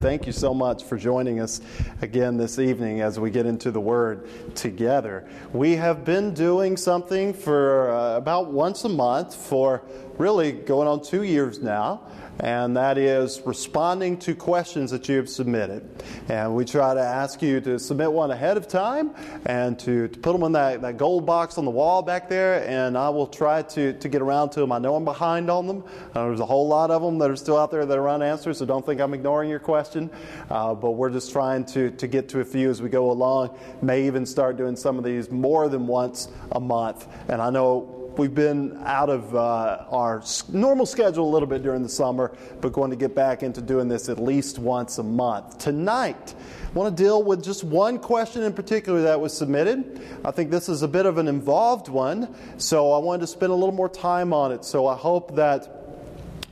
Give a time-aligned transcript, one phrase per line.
[0.00, 1.60] Thank you so much for joining us
[2.02, 5.28] again this evening as we get into the Word together.
[5.52, 9.82] We have been doing something for uh, about once a month for
[10.18, 12.02] really going on two years now
[12.40, 15.88] and that is responding to questions that you have submitted.
[16.28, 19.12] And we try to ask you to submit one ahead of time
[19.46, 22.66] and to, to put them in that, that gold box on the wall back there,
[22.68, 24.72] and I will try to, to get around to them.
[24.72, 25.84] I know I'm behind on them.
[26.14, 28.56] Uh, there's a whole lot of them that are still out there that are unanswered,
[28.56, 30.10] so don't think I'm ignoring your question.
[30.48, 33.58] Uh, but we're just trying to, to get to a few as we go along.
[33.82, 37.08] May even start doing some of these more than once a month.
[37.28, 41.84] And I know We've been out of uh, our normal schedule a little bit during
[41.84, 45.58] the summer, but going to get back into doing this at least once a month.
[45.58, 46.34] Tonight,
[46.66, 50.00] I want to deal with just one question in particular that was submitted.
[50.24, 53.52] I think this is a bit of an involved one, so I wanted to spend
[53.52, 54.64] a little more time on it.
[54.64, 56.02] So I hope that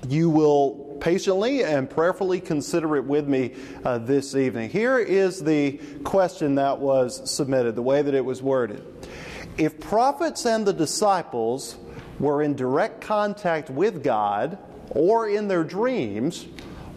[0.07, 4.71] you will patiently and prayerfully consider it with me uh, this evening.
[4.71, 8.85] Here is the question that was submitted, the way that it was worded.
[9.59, 11.77] If prophets and the disciples
[12.21, 14.59] were in direct contact with God
[14.91, 16.47] or in their dreams,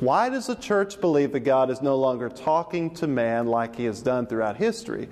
[0.01, 3.85] why does the church believe that God is no longer talking to man like he
[3.85, 5.07] has done throughout history?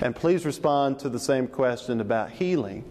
[0.00, 2.84] And please respond to the same question about healing.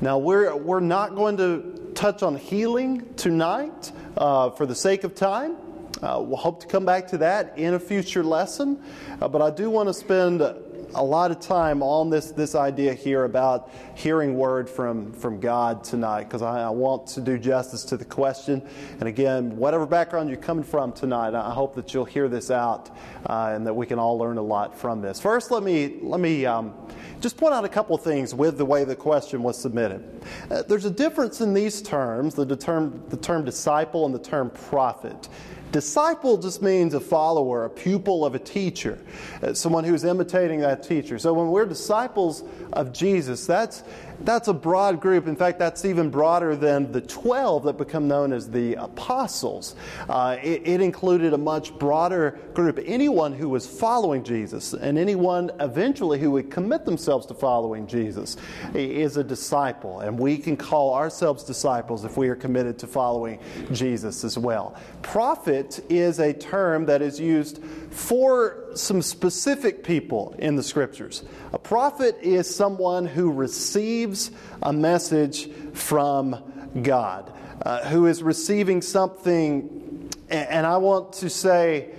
[0.00, 5.14] Now, we're, we're not going to touch on healing tonight uh, for the sake of
[5.14, 5.56] time.
[6.02, 8.82] Uh, we'll hope to come back to that in a future lesson.
[9.20, 10.40] Uh, but I do want to spend
[10.94, 15.84] a lot of time on this, this idea here about hearing word from, from God
[15.84, 18.66] tonight because I, I, want to do justice to the question.
[18.98, 22.90] And again, whatever background you're coming from tonight, I hope that you'll hear this out
[23.26, 25.20] uh, and that we can all learn a lot from this.
[25.20, 26.74] First, let me, let me um,
[27.20, 30.24] just point out a couple of things with the way the question was submitted.
[30.50, 34.50] Uh, there's a difference in these terms the term, the term disciple and the term
[34.50, 35.28] prophet.
[35.72, 38.98] Disciple just means a follower, a pupil of a teacher,
[39.42, 41.18] uh, someone who's imitating that teacher.
[41.18, 43.84] So when we're disciples of Jesus, that's
[44.22, 45.26] that's a broad group.
[45.26, 49.76] In fact, that's even broader than the 12 that become known as the apostles.
[50.08, 52.78] Uh, it, it, included a much broader group.
[52.84, 58.36] Anyone who was following Jesus and anyone eventually who would commit themselves to following Jesus
[58.74, 60.00] is a disciple.
[60.00, 63.38] And we can call ourselves disciples if we are committed to following
[63.72, 64.74] Jesus as well.
[65.02, 71.22] Prophet is a term that is used for some specific people in the scriptures.
[71.52, 74.30] A prophet is someone who receives
[74.62, 77.32] a message from God,
[77.62, 81.90] uh, who is receiving something, and I want to say,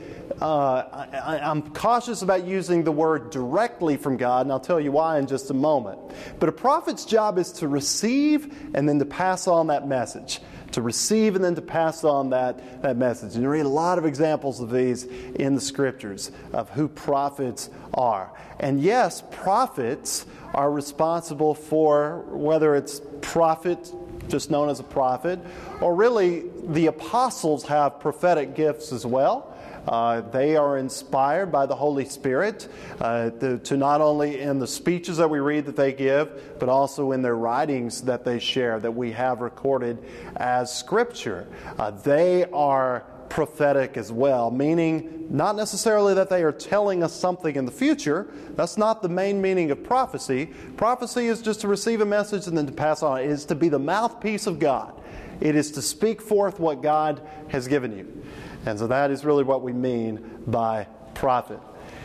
[0.42, 4.92] uh, I, am cautious about using the word directly from God, and I'll tell you
[4.92, 6.00] why in just a moment.
[6.40, 10.40] But a prophet's job is to receive and then to pass on that message
[10.72, 13.34] to receive and then to pass on that, that message.
[13.34, 15.04] And you read a lot of examples of these
[15.36, 18.32] in the scriptures of who prophets are.
[18.60, 23.94] And yes, prophets are responsible for whether it's prophet,
[24.28, 25.40] just known as a prophet,
[25.82, 29.51] or really the apostles have prophetic gifts as well.
[29.88, 32.68] Uh, they are inspired by the Holy Spirit
[33.00, 36.70] uh, to, to, not only in the speeches that we read that they give, but
[36.70, 39.98] also in their writings that they share that we have recorded
[40.36, 41.48] as Scripture.
[41.80, 47.56] Uh, they are prophetic as well, meaning not necessarily that they are telling us something
[47.56, 48.28] in the future.
[48.56, 50.48] That's not the main meaning of prophecy.
[50.76, 53.22] Prophecy is just to receive a message and then to pass on.
[53.22, 55.02] It is to be the mouthpiece of God.
[55.40, 58.24] It is to speak forth what God has given you.
[58.66, 61.60] And so that is really what we mean by prophet.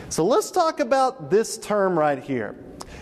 [0.09, 2.55] So let's talk about this term right here.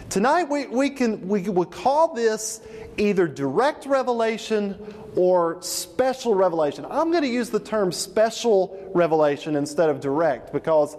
[0.10, 2.62] Tonight we, we can we would call this
[2.98, 4.78] either direct revelation
[5.16, 6.86] or special revelation.
[6.90, 10.98] I'm going to use the term special revelation instead of direct because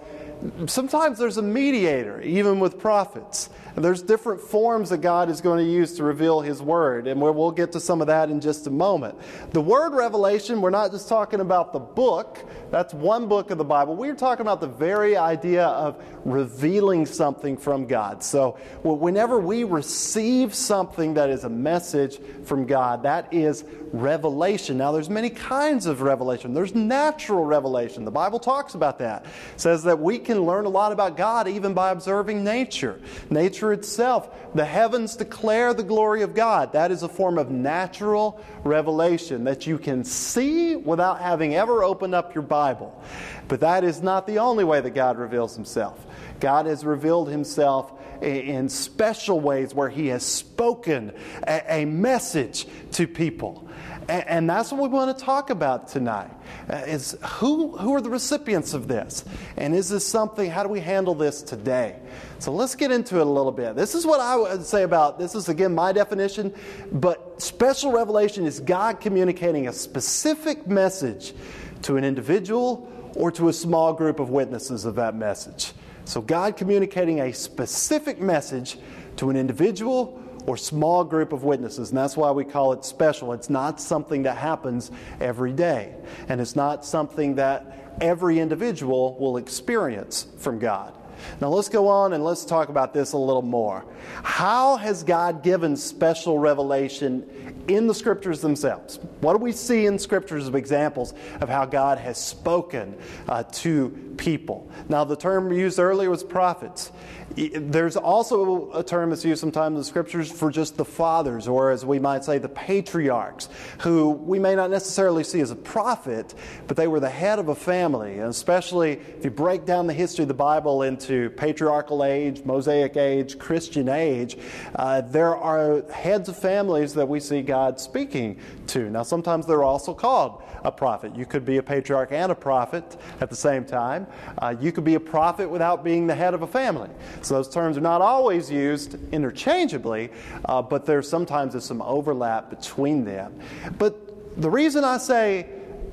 [0.66, 3.50] sometimes there's a mediator, even with prophets.
[3.76, 7.20] And there's different forms that God is going to use to reveal His Word, and
[7.20, 9.18] we'll get to some of that in just a moment.
[9.52, 13.64] The word revelation, we're not just talking about the book, that's one book of the
[13.64, 13.94] Bible.
[13.94, 18.24] We're talking about the very idea of revealing something from God.
[18.24, 18.52] So,
[18.82, 24.78] whenever we receive something that is a message from God, that is revelation.
[24.78, 26.54] Now, there's many kinds of revelation.
[26.54, 28.04] There's natural revelation.
[28.04, 29.24] The Bible talks about that.
[29.24, 33.00] It says that we can learn a lot about God even by observing nature.
[33.30, 34.54] Nature nature itself.
[34.54, 36.72] The heavens declare the glory of God.
[36.72, 42.14] That is a form of natural revelation that you can see without having ever opened
[42.14, 43.00] up your Bible.
[43.48, 46.04] But that is not the only way that God reveals himself.
[46.40, 47.92] God has revealed himself
[48.22, 51.12] in special ways where he has spoken
[51.46, 53.65] a, message to people.
[54.08, 56.30] And, that's what we want to talk about tonight.
[56.70, 59.24] Uh, is who, who are the recipients of this?
[59.56, 61.98] And is this something, how do we handle this today?
[62.38, 63.74] So let's get into it a little bit.
[63.74, 66.54] This is what I would say about this is again my definition,
[66.92, 71.34] but special revelation is God communicating a specific message
[71.82, 75.72] to an individual or to a small group of witnesses of that message.
[76.04, 78.78] So God communicating a specific message
[79.16, 81.90] to an individual or small group of witnesses.
[81.90, 83.32] And that's why we call it special.
[83.32, 84.90] It's not something that happens
[85.20, 85.94] every day.
[86.28, 90.94] And it's not something that every individual will experience from God.
[91.40, 93.84] Now let's go on and let's talk about this a little more.
[94.22, 98.98] How has God given special revelation in the scriptures themselves?
[99.20, 102.96] What do we see in scriptures of examples of how God has spoken
[103.28, 104.70] uh, to people?
[104.88, 106.92] Now, the term used earlier was prophets.
[107.36, 111.70] There's also a term that's used sometimes in the scriptures for just the fathers, or
[111.70, 113.50] as we might say, the patriarchs,
[113.80, 116.34] who we may not necessarily see as a prophet,
[116.66, 118.18] but they were the head of a family.
[118.18, 122.96] And especially if you break down the history of the Bible into patriarchal age, Mosaic
[122.96, 124.38] age, Christian age,
[124.74, 128.88] uh, there are heads of families that we see God speaking to.
[128.88, 131.14] Now, sometimes they're also called a prophet.
[131.14, 134.06] You could be a patriarch and a prophet at the same time.
[134.38, 136.90] Uh, you could be a prophet without being the head of a family.
[137.26, 140.10] So those terms are not always used interchangeably,
[140.44, 143.40] uh, but there's sometimes there's some overlap between them.
[143.78, 145.46] But the reason I say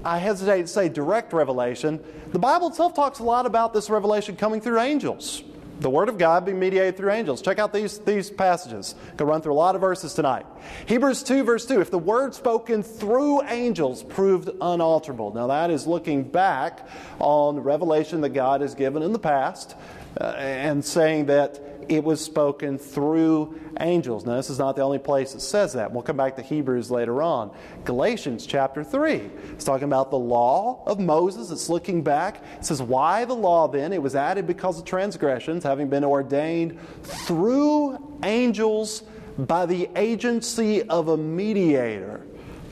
[0.06, 4.36] I hesitate to say direct revelation, the Bible itself talks a lot about this revelation
[4.36, 5.44] coming through angels
[5.80, 7.42] the Word of God being mediated through angels.
[7.42, 8.96] Check out these, these passages.
[9.18, 10.46] Go run through a lot of verses tonight.
[10.86, 11.82] Hebrews 2, verse 2.
[11.82, 15.34] If the word spoken through angels proved unalterable.
[15.34, 16.88] Now, that is looking back
[17.20, 19.76] on revelation that God has given in the past
[20.20, 24.26] uh, and saying that it was spoken through angels.
[24.26, 25.92] Now, this is not the only place that says that.
[25.92, 27.52] We'll come back to Hebrews later on.
[27.86, 29.30] Galatians chapter 3.
[29.52, 31.52] It's talking about the law of Moses.
[31.52, 32.44] It's looking back.
[32.58, 33.94] It says, Why the law then?
[33.94, 39.04] It was added because of transgressions, having been ordained through angels
[39.38, 42.26] by the agency of a mediator.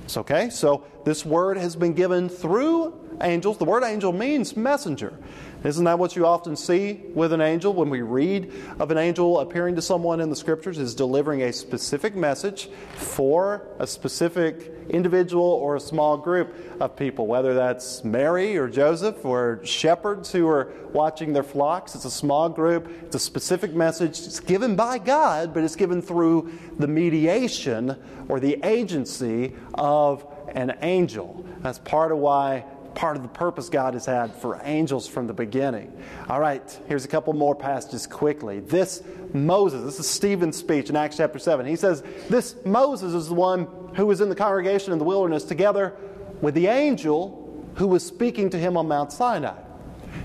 [0.05, 0.49] It's okay?
[0.49, 3.57] So this word has been given through angels.
[3.57, 5.17] The word angel means messenger.
[5.63, 9.39] Isn't that what you often see with an angel when we read of an angel
[9.39, 15.45] appearing to someone in the scriptures is delivering a specific message for a specific individual
[15.45, 20.73] or a small group of people, whether that's Mary or Joseph or shepherds who are
[20.93, 21.93] watching their flocks.
[21.93, 24.19] It's a small group, it's a specific message.
[24.19, 27.95] It's given by God, but it's given through the mediation
[28.27, 31.45] or the agency of an angel.
[31.59, 35.33] That's part of why part of the purpose God has had for angels from the
[35.33, 35.91] beginning.
[36.29, 38.59] All right, here's a couple more passages quickly.
[38.59, 39.03] This
[39.33, 41.65] Moses, this is Stephen's speech in Acts chapter 7.
[41.65, 45.43] He says, This Moses is the one who was in the congregation in the wilderness
[45.43, 45.95] together
[46.41, 49.59] with the angel who was speaking to him on Mount Sinai.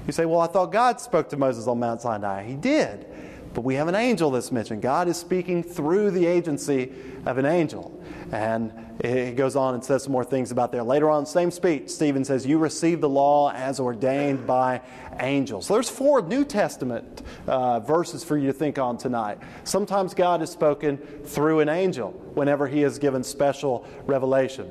[0.07, 2.45] You say, Well, I thought God spoke to Moses on Mount Sinai.
[2.45, 3.07] He did.
[3.57, 4.83] But we have an angel that's mentioned.
[4.83, 6.93] God is speaking through the agency
[7.25, 7.99] of an angel.
[8.31, 8.71] And
[9.03, 10.83] he goes on and says some more things about there.
[10.83, 14.83] Later on, same speech, Stephen says, You received the law as ordained by
[15.21, 15.65] angels.
[15.65, 19.39] So there's four New Testament uh, verses for you to think on tonight.
[19.65, 24.71] Sometimes God has spoken through an angel whenever he has given special revelation.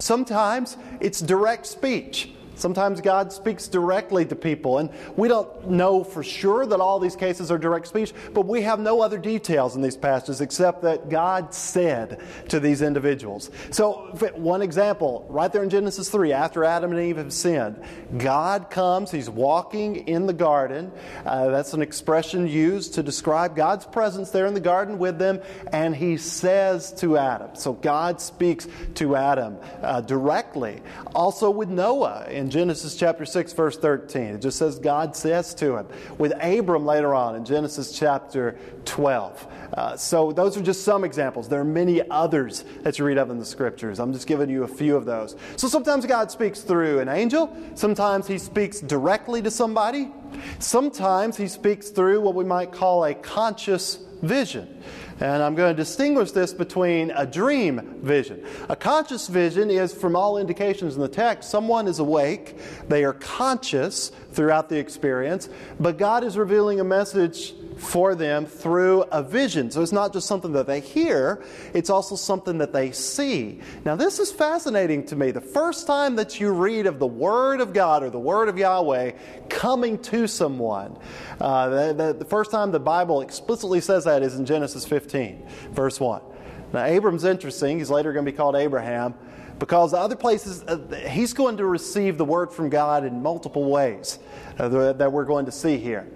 [0.00, 2.28] Sometimes it's direct speech.
[2.54, 7.16] Sometimes God speaks directly to people, and we don't know for sure that all these
[7.16, 11.08] cases are direct speech, but we have no other details in these passages except that
[11.08, 13.50] God said to these individuals.
[13.70, 17.82] So, one example, right there in Genesis 3, after Adam and Eve have sinned,
[18.18, 20.92] God comes, He's walking in the garden.
[21.24, 25.40] Uh, that's an expression used to describe God's presence there in the garden with them,
[25.72, 27.54] and He says to Adam.
[27.54, 30.80] So, God speaks to Adam uh, directly.
[31.14, 34.22] Also with Noah in Genesis chapter 6, verse 13.
[34.34, 35.86] It just says God says to him.
[36.18, 39.46] With Abram later on in Genesis chapter 12.
[39.72, 41.48] Uh, so those are just some examples.
[41.48, 44.00] There are many others that you read of in the scriptures.
[44.00, 45.36] I'm just giving you a few of those.
[45.56, 50.10] So sometimes God speaks through an angel, sometimes he speaks directly to somebody,
[50.58, 54.82] sometimes he speaks through what we might call a conscious vision.
[55.20, 58.44] And I'm going to distinguish this between a dream vision.
[58.68, 62.58] A conscious vision is, from all indications in the text, someone is awake,
[62.88, 65.48] they are conscious throughout the experience,
[65.78, 69.68] but God is revealing a message for them through a vision.
[69.68, 73.60] So it's not just something that they hear, it's also something that they see.
[73.84, 75.32] Now, this is fascinating to me.
[75.32, 78.56] The first time that you read of the Word of God or the Word of
[78.56, 79.12] Yahweh
[79.48, 80.96] coming to someone,
[81.40, 85.44] uh, the, the, the first time the Bible explicitly says that is in Genesis 15,
[85.72, 86.22] verse 1.
[86.72, 87.78] Now, Abram's interesting.
[87.78, 89.14] He's later going to be called Abraham.
[89.58, 94.20] because other places, uh, he's going to receive the word from God in multiple ways
[94.60, 96.08] uh, that we're going to see here.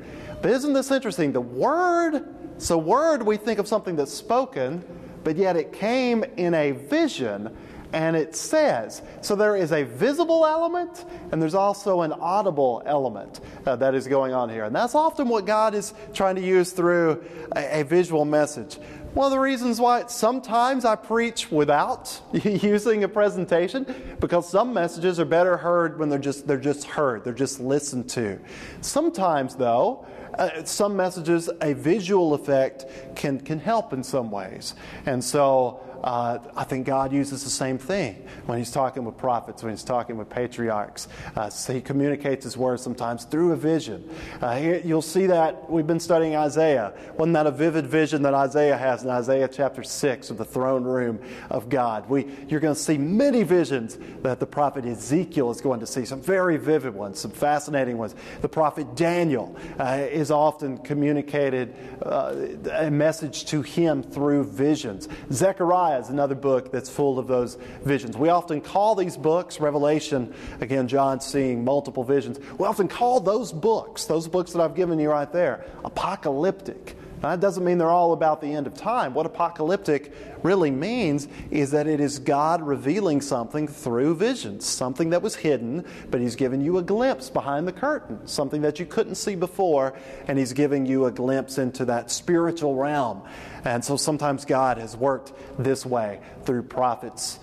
[0.43, 1.33] But isn't this interesting?
[1.33, 2.25] The word,
[2.59, 4.85] so word, we think of something that's spoken,
[5.25, 7.57] but yet it came in a vision
[7.93, 9.02] and it says.
[9.23, 14.07] So there is a visible element and there's also an audible element uh, that is
[14.07, 14.64] going on here.
[14.64, 17.25] And that's often what God is trying to use through
[17.55, 18.78] a, a visual message.
[19.14, 23.87] One of the reasons why sometimes I preach without using a presentation
[24.21, 28.11] because some messages are better heard when they're just they're just heard, they're just listened
[28.11, 28.38] to.
[28.83, 30.07] Sometimes though,
[30.38, 34.75] uh, some messages a visual effect can can help in some ways.
[35.07, 39.62] And so uh, I think God uses the same thing when He's talking with prophets,
[39.62, 41.08] when He's talking with patriarchs.
[41.34, 44.08] Uh, so He communicates His word sometimes through a vision.
[44.42, 46.92] Uh, you'll see that we've been studying Isaiah.
[47.16, 50.84] Wasn't that a vivid vision that Isaiah has in Isaiah chapter 6 of the throne
[50.84, 52.08] room of God?
[52.08, 56.04] We, you're going to see many visions that the prophet Ezekiel is going to see,
[56.04, 58.14] some very vivid ones, some fascinating ones.
[58.40, 62.34] The prophet Daniel uh, is often communicated uh,
[62.72, 65.08] a message to him through visions.
[65.32, 68.16] Zechariah is another book that's full of those visions.
[68.16, 72.38] We often call these books, Revelation, again, John seeing multiple visions.
[72.59, 76.97] We often call those books, those books that I've given you right there, apocalyptic.
[77.23, 79.14] Now, that doesn't mean they're all about the end of time.
[79.14, 85.23] What apocalyptic really means is that it is God revealing something through visions, something that
[85.23, 89.14] was hidden, but He's given you a glimpse behind the curtain, something that you couldn't
[89.14, 89.94] see before,
[90.28, 93.23] and He's giving you a glimpse into that spiritual realm.
[93.64, 97.38] And so sometimes God has worked this way through prophets.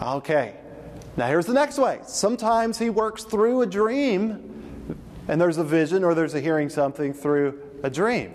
[0.00, 0.54] Okay,
[1.18, 2.00] now here's the next way.
[2.06, 4.96] Sometimes He works through a dream,
[5.28, 8.32] and there's a vision or there's a hearing something through a dream.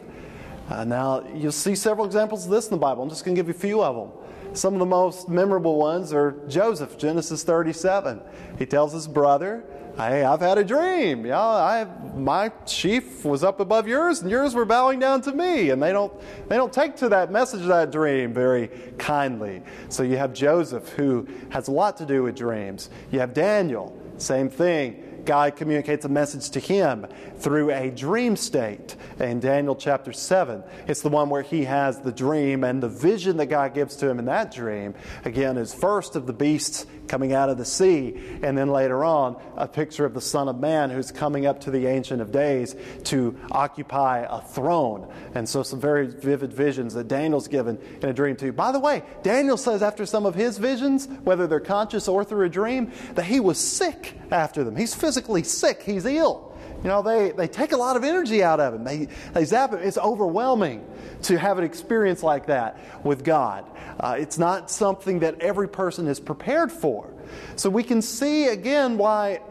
[0.71, 3.03] Uh, now, you'll see several examples of this in the Bible.
[3.03, 4.55] I'm just going to give you a few of them.
[4.55, 8.21] Some of the most memorable ones are Joseph, Genesis 37.
[8.57, 9.65] He tells his brother,
[9.97, 11.29] Hey, I've had a dream.
[11.29, 11.85] I,
[12.15, 15.71] my sheaf was up above yours, and yours were bowing down to me.
[15.71, 16.13] And they don't,
[16.47, 19.61] they don't take to that message of that dream very kindly.
[19.89, 22.89] So you have Joseph, who has a lot to do with dreams.
[23.11, 25.10] You have Daniel, same thing.
[25.25, 30.63] God communicates a message to him through a dream state in Daniel chapter 7.
[30.87, 34.09] It's the one where he has the dream, and the vision that God gives to
[34.09, 34.93] him in that dream,
[35.25, 39.35] again, is first of the beasts coming out of the sea, and then later on,
[39.57, 42.73] a picture of the Son of Man who's coming up to the Ancient of Days
[43.03, 45.13] to occupy a throne.
[45.35, 48.53] And so, some very vivid visions that Daniel's given in a dream, too.
[48.53, 52.45] By the way, Daniel says after some of his visions, whether they're conscious or through
[52.45, 54.77] a dream, that he was sick after them.
[54.77, 56.50] He's physically sick, he's ill.
[56.83, 58.83] You know, they, they take a lot of energy out of him.
[58.83, 59.79] They, they zap him.
[59.79, 60.85] It's overwhelming
[61.23, 63.65] to have an experience like that with God.
[63.99, 67.13] Uh, it's not something that every person is prepared for.
[67.55, 69.41] So we can see again why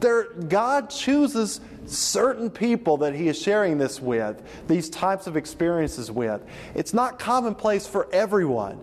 [0.00, 6.10] there, God chooses certain people that he is sharing this with, these types of experiences
[6.10, 6.42] with.
[6.74, 8.80] It's not commonplace for everyone,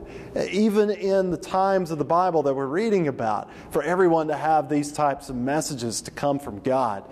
[0.50, 4.70] even in the times of the Bible that we're reading about, for everyone to have
[4.70, 7.04] these types of messages to come from God.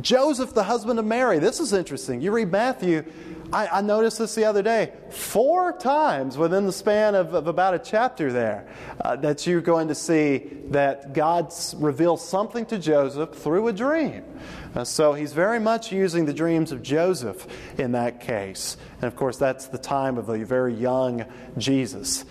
[0.00, 2.20] Joseph, the husband of Mary, this is interesting.
[2.20, 3.04] You read Matthew,
[3.52, 4.92] I, I noticed this the other day.
[5.10, 8.66] Four times within the span of, of about a chapter there,
[9.00, 14.24] uh, that you're going to see that God reveals something to Joseph through a dream.
[14.74, 17.46] Uh, so he's very much using the dreams of Joseph
[17.78, 18.76] in that case.
[18.96, 21.24] And of course, that's the time of a very young
[21.58, 22.24] Jesus.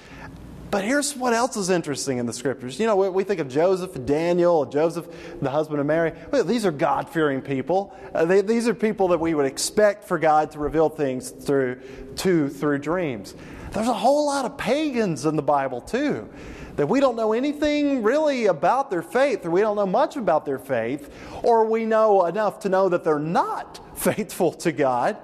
[0.72, 2.80] But here's what else is interesting in the scriptures.
[2.80, 5.06] You know, we think of Joseph, Daniel, Joseph,
[5.42, 6.14] the husband of Mary.
[6.32, 7.94] Well, these are God fearing people.
[8.14, 11.82] Uh, they, these are people that we would expect for God to reveal things through,
[12.18, 13.36] to through dreams.
[13.72, 16.30] There's a whole lot of pagans in the Bible, too
[16.76, 20.46] that we don't know anything really about their faith, or we don't know much about
[20.46, 21.14] their faith,
[21.44, 25.18] or we know enough to know that they're not faithful to God,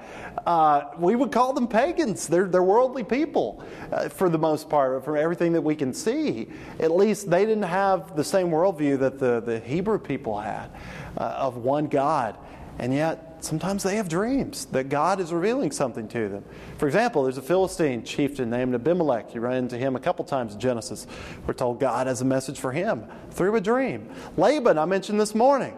[0.46, 2.28] uh, we would call them pagans.
[2.28, 6.48] They're, they're worldly people uh, for the most part, from everything that we can see.
[6.80, 10.70] At least they didn't have the same worldview that the, the Hebrew people had
[11.18, 12.38] uh, of one God.
[12.80, 16.44] And yet, sometimes they have dreams that God is revealing something to them.
[16.78, 19.34] For example, there's a Philistine chieftain named Abimelech.
[19.34, 21.08] You run into him a couple times in Genesis.
[21.46, 24.10] We're told God has a message for him through a dream.
[24.38, 25.76] Laban, I mentioned this morning.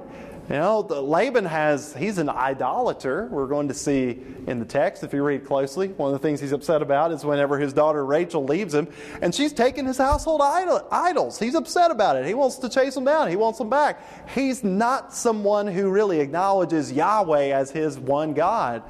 [0.50, 3.28] You know, Laban has, he's an idolater.
[3.30, 6.42] We're going to see in the text, if you read closely, one of the things
[6.42, 8.88] he's upset about is whenever his daughter Rachel leaves him
[9.22, 11.38] and she's taken his household idol, idols.
[11.38, 12.26] He's upset about it.
[12.26, 14.02] He wants to chase them down, he wants them back.
[14.34, 18.82] He's not someone who really acknowledges Yahweh as his one God.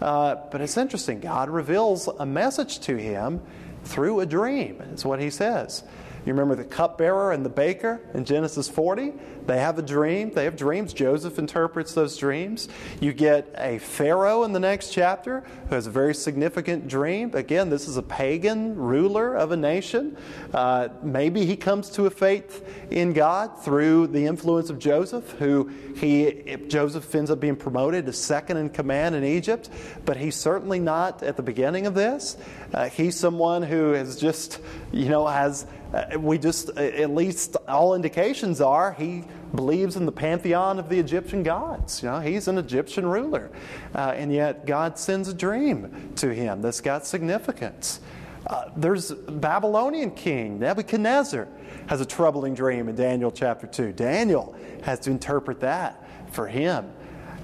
[0.00, 1.18] Uh, but it's interesting.
[1.18, 3.42] God reveals a message to him
[3.82, 5.82] through a dream, is what he says.
[6.28, 9.14] You remember the cupbearer and the baker in Genesis 40?
[9.46, 10.30] They have a dream.
[10.30, 10.92] They have dreams.
[10.92, 12.68] Joseph interprets those dreams.
[13.00, 17.34] You get a Pharaoh in the next chapter who has a very significant dream.
[17.34, 20.18] Again, this is a pagan ruler of a nation.
[20.52, 25.70] Uh, maybe he comes to a faith in God through the influence of Joseph, who
[25.96, 29.70] he Joseph ends up being promoted to second in command in Egypt,
[30.04, 32.36] but he's certainly not at the beginning of this.
[32.74, 34.60] Uh, he's someone who has just,
[34.92, 40.04] you know, has uh, we just, uh, at least all indications are, he believes in
[40.04, 42.02] the pantheon of the Egyptian gods.
[42.02, 43.50] You know, he's an Egyptian ruler.
[43.94, 48.00] Uh, and yet God sends a dream to him that's got significance.
[48.46, 51.48] Uh, there's Babylonian king Nebuchadnezzar
[51.86, 53.92] has a troubling dream in Daniel chapter 2.
[53.92, 56.90] Daniel has to interpret that for him.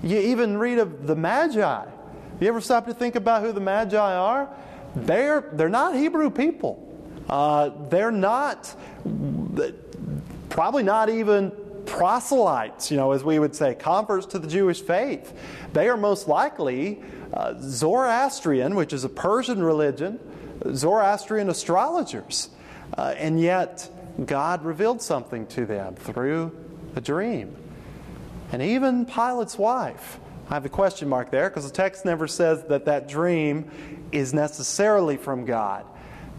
[0.02, 1.84] You even read of the Magi.
[2.40, 4.50] You ever stop to think about who the Magi are?
[4.94, 6.93] They're, they're not Hebrew people.
[7.28, 8.74] Uh, they're not,
[10.50, 11.52] probably not even
[11.86, 15.32] proselytes, you know, as we would say, converts to the Jewish faith.
[15.72, 17.02] They are most likely
[17.32, 20.18] uh, Zoroastrian, which is a Persian religion,
[20.72, 22.48] Zoroastrian astrologers.
[22.96, 23.90] Uh, and yet,
[24.24, 26.52] God revealed something to them through
[26.94, 27.56] a dream.
[28.52, 30.20] And even Pilate's wife.
[30.48, 33.70] I have a question mark there because the text never says that that dream
[34.12, 35.86] is necessarily from God.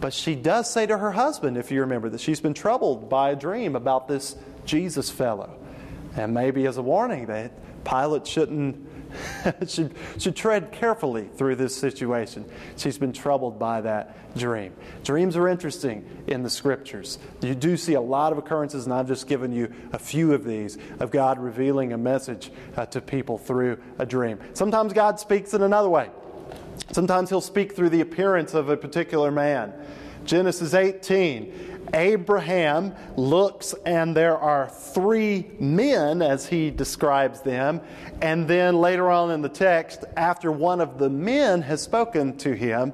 [0.00, 3.30] But she does say to her husband, if you remember, that she's been troubled by
[3.30, 5.58] a dream about this Jesus fellow.
[6.16, 7.52] And maybe as a warning that
[7.84, 8.86] Pilate shouldn't
[9.68, 12.44] should, should tread carefully through this situation.
[12.76, 14.74] She's been troubled by that dream.
[15.04, 17.18] Dreams are interesting in the scriptures.
[17.40, 20.44] You do see a lot of occurrences, and I've just given you a few of
[20.44, 24.38] these of God revealing a message uh, to people through a dream.
[24.54, 26.10] Sometimes God speaks in another way.
[26.92, 29.72] Sometimes he'll speak through the appearance of a particular man.
[30.24, 31.76] Genesis 18.
[31.94, 37.80] Abraham looks, and there are three men as he describes them.
[38.20, 42.54] And then later on in the text, after one of the men has spoken to
[42.54, 42.92] him,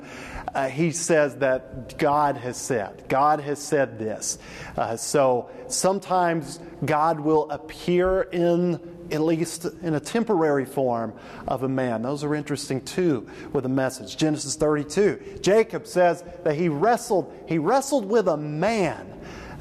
[0.55, 3.05] uh, he says that God has said.
[3.09, 4.39] God has said this.
[4.77, 11.13] Uh, so sometimes God will appear in at least in a temporary form
[11.47, 12.03] of a man.
[12.03, 14.17] Those are interesting too with a message.
[14.17, 15.39] Genesis 32.
[15.41, 19.13] Jacob says that he wrestled, he wrestled with a man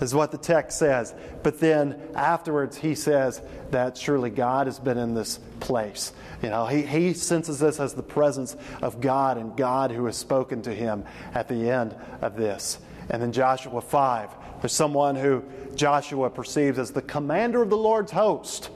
[0.01, 1.13] is what the text says.
[1.43, 6.11] But then afterwards, he says that surely God has been in this place.
[6.41, 10.17] You know, he, he senses this as the presence of God and God who has
[10.17, 12.79] spoken to him at the end of this.
[13.09, 14.29] And then Joshua 5,
[14.61, 15.43] there's someone who
[15.75, 18.69] Joshua perceives as the commander of the Lord's host.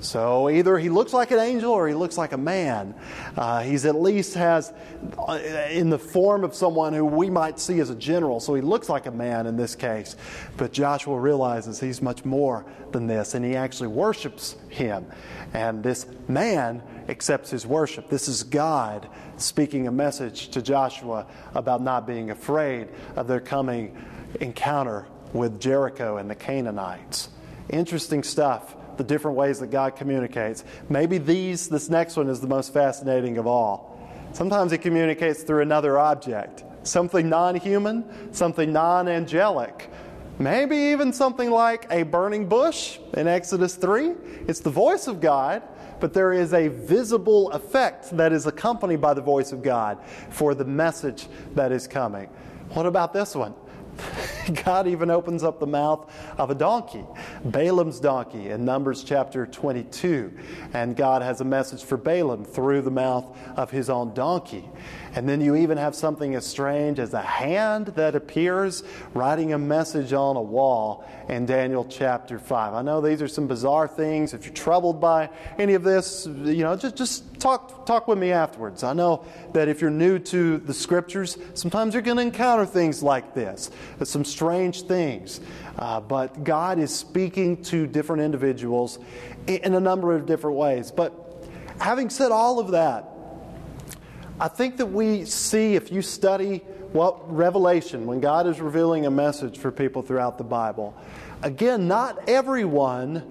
[0.00, 2.94] So either he looks like an angel or he looks like a man.
[3.36, 4.72] Uh, he's at least has
[5.18, 5.38] uh,
[5.70, 8.40] in the form of someone who we might see as a general.
[8.40, 10.16] So he looks like a man in this case.
[10.56, 15.06] But Joshua realizes he's much more than this, and he actually worships him.
[15.52, 18.08] And this man accepts his worship.
[18.08, 23.96] This is God speaking a message to Joshua about not being afraid of their coming
[24.40, 27.28] encounter with Jericho and the Canaanites.
[27.68, 30.62] Interesting stuff the different ways that God communicates.
[30.90, 33.98] Maybe these, this next one is the most fascinating of all.
[34.34, 39.88] Sometimes He communicates through another object, something non human, something non angelic.
[40.38, 44.12] Maybe even something like a burning bush in Exodus 3.
[44.46, 45.62] It's the voice of God,
[45.98, 50.54] but there is a visible effect that is accompanied by the voice of God for
[50.54, 52.26] the message that is coming.
[52.74, 53.54] What about this one?
[54.64, 57.04] God even opens up the mouth of a donkey,
[57.44, 60.32] Balaam's donkey, in Numbers chapter 22.
[60.72, 64.68] And God has a message for Balaam through the mouth of his own donkey.
[65.14, 69.58] And then you even have something as strange as a hand that appears writing a
[69.58, 72.74] message on a wall in Daniel chapter 5.
[72.74, 74.34] I know these are some bizarre things.
[74.34, 78.30] If you're troubled by any of this, you know, just, just talk, talk with me
[78.30, 78.84] afterwards.
[78.84, 83.02] I know that if you're new to the scriptures, sometimes you're going to encounter things
[83.02, 83.70] like this,
[84.04, 85.38] some strange things.
[85.78, 88.98] Uh, but God is speaking to different individuals
[89.46, 90.90] in a number of different ways.
[90.90, 91.12] But
[91.78, 93.06] having said all of that,
[94.40, 99.10] I think that we see, if you study what Revelation, when God is revealing a
[99.10, 100.96] message for people throughout the Bible,
[101.42, 103.22] again, not everyone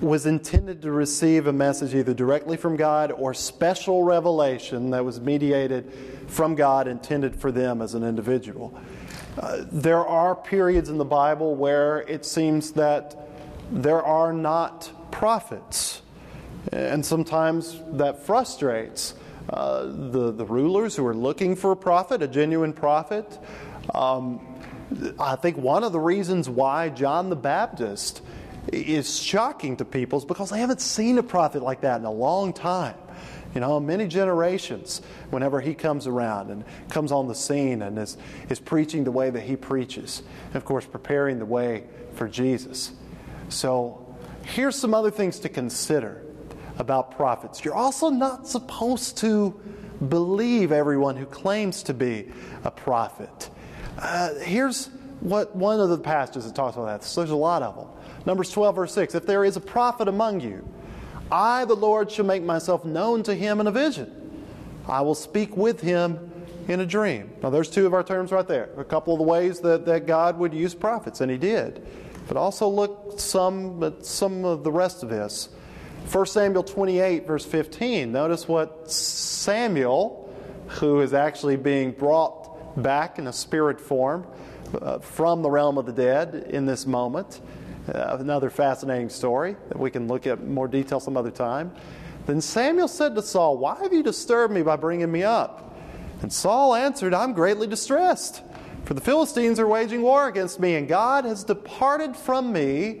[0.00, 5.20] was intended to receive a message either directly from God or special revelation that was
[5.20, 5.92] mediated
[6.28, 8.78] from God intended for them as an individual.
[9.38, 13.28] Uh, there are periods in the Bible where it seems that
[13.70, 16.00] there are not prophets,
[16.72, 19.14] and sometimes that frustrates
[19.50, 23.38] uh, the, the rulers who are looking for a prophet, a genuine prophet.
[23.94, 24.40] Um,
[25.18, 28.22] I think one of the reasons why John the Baptist
[28.72, 32.12] is shocking to people is because they haven't seen a prophet like that in a
[32.12, 32.96] long time.
[33.56, 38.18] You know, many generations, whenever he comes around and comes on the scene and is,
[38.50, 41.84] is preaching the way that he preaches, and of course, preparing the way
[42.16, 42.92] for Jesus.
[43.48, 46.22] So, here's some other things to consider
[46.76, 47.64] about prophets.
[47.64, 49.58] You're also not supposed to
[50.06, 52.30] believe everyone who claims to be
[52.62, 53.48] a prophet.
[53.98, 54.90] Uh, here's
[55.20, 57.04] what one of the passages that talks about that.
[57.04, 57.88] So there's a lot of them.
[58.26, 59.14] Numbers 12, verse 6.
[59.14, 60.68] If there is a prophet among you,
[61.30, 64.12] I, the Lord, shall make myself known to him in a vision.
[64.88, 66.30] I will speak with him
[66.68, 67.30] in a dream.
[67.42, 68.70] Now, there's two of our terms right there.
[68.76, 71.86] A couple of the ways that, that God would use prophets, and he did.
[72.28, 75.48] But also look some at some of the rest of this.
[76.10, 78.12] 1 Samuel 28, verse 15.
[78.12, 80.32] Notice what Samuel,
[80.68, 84.26] who is actually being brought back in a spirit form
[84.80, 87.40] uh, from the realm of the dead in this moment,
[87.92, 91.72] uh, another fascinating story that we can look at more detail some other time.
[92.26, 95.76] Then Samuel said to Saul, Why have you disturbed me by bringing me up?
[96.22, 98.42] And Saul answered, I'm greatly distressed,
[98.84, 103.00] for the Philistines are waging war against me, and God has departed from me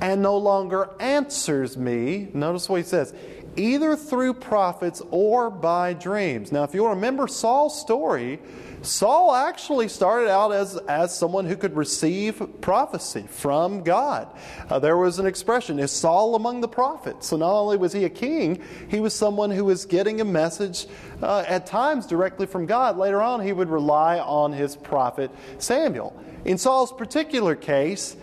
[0.00, 2.28] and no longer answers me.
[2.34, 3.14] Notice what he says
[3.58, 6.52] either through prophets or by dreams.
[6.52, 8.38] Now, if you'll remember Saul's story,
[8.82, 14.28] Saul actually started out as, as someone who could receive prophecy from God.
[14.70, 17.26] Uh, there was an expression, is Saul among the prophets?
[17.26, 20.86] So not only was he a king, he was someone who was getting a message
[21.22, 22.96] uh, at times directly from God.
[22.96, 26.16] Later on, he would rely on his prophet Samuel.
[26.44, 28.16] In Saul's particular case,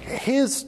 [0.00, 0.66] his,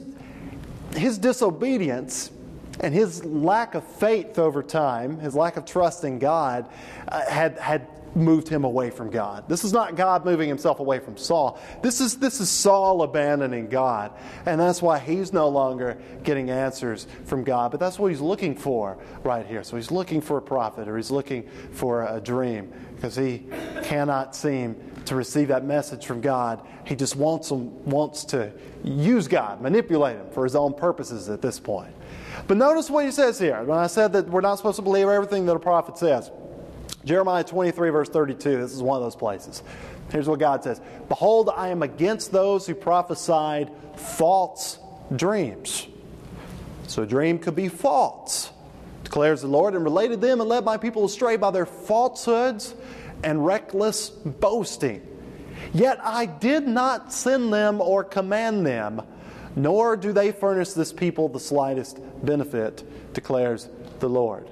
[0.95, 2.31] his disobedience
[2.79, 6.69] and his lack of faith over time, his lack of trust in God,
[7.07, 9.47] uh, had, had moved him away from God.
[9.47, 11.59] This is not God moving himself away from Saul.
[11.81, 14.11] This is, this is Saul abandoning God.
[14.45, 17.71] And that's why he's no longer getting answers from God.
[17.71, 19.63] But that's what he's looking for right here.
[19.63, 23.43] So he's looking for a prophet or he's looking for a dream because he
[23.83, 26.65] cannot seem to receive that message from God.
[26.85, 28.51] He just wants, him, wants to
[28.83, 31.93] use God, manipulate him for his own purposes at this point.
[32.47, 33.63] But notice what he says here.
[33.63, 36.31] When I said that we're not supposed to believe everything that a prophet says,
[37.05, 39.63] Jeremiah 23, verse 32, this is one of those places.
[40.11, 44.79] Here's what God says Behold, I am against those who prophesied false
[45.15, 45.87] dreams.
[46.87, 48.51] So a dream could be false,
[49.03, 52.75] declares the Lord, and related them and led my people astray by their falsehoods
[53.23, 55.01] and reckless boasting.
[55.73, 59.01] Yet I did not send them or command them,
[59.55, 64.47] nor do they furnish this people the slightest benefit, declares the Lord.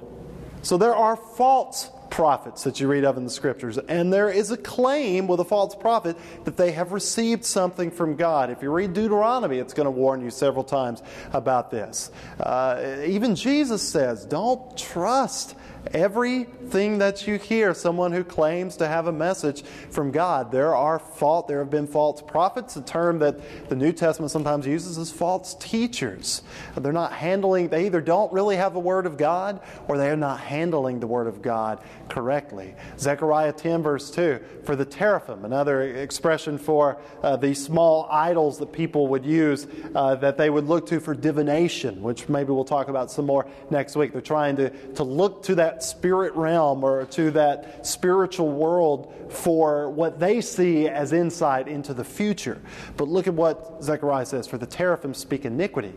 [0.62, 3.78] So there are false prophets that you read of in the scriptures.
[3.78, 8.16] And there is a claim with a false prophet that they have received something from
[8.16, 8.52] God.
[8.52, 11.02] If you read Deuteronomy, it's going to warn you several times
[11.34, 12.12] about this.
[12.40, 15.56] Uh, even Jesus says, don't trust
[15.94, 21.00] Everything that you hear, someone who claims to have a message from God, there are
[21.00, 25.12] fault, there have been false prophets, a term that the New Testament sometimes uses as
[25.12, 26.44] false teachers.
[26.78, 30.16] They're not handling, they either don't really have the Word of God or they are
[30.16, 32.76] not handling the Word of God correctly.
[33.00, 38.72] Zechariah 10, verse 2, for the teraphim, another expression for uh, these small idols that
[38.72, 42.88] people would use uh, that they would look to for divination, which maybe we'll talk
[42.88, 44.12] about some more next week.
[44.14, 49.14] They're trying to, to look to that that spirit realm or to that spiritual world
[49.30, 52.62] for what they see as insight into the future.
[52.98, 55.94] But look at what Zechariah says For the teraphim speak iniquity,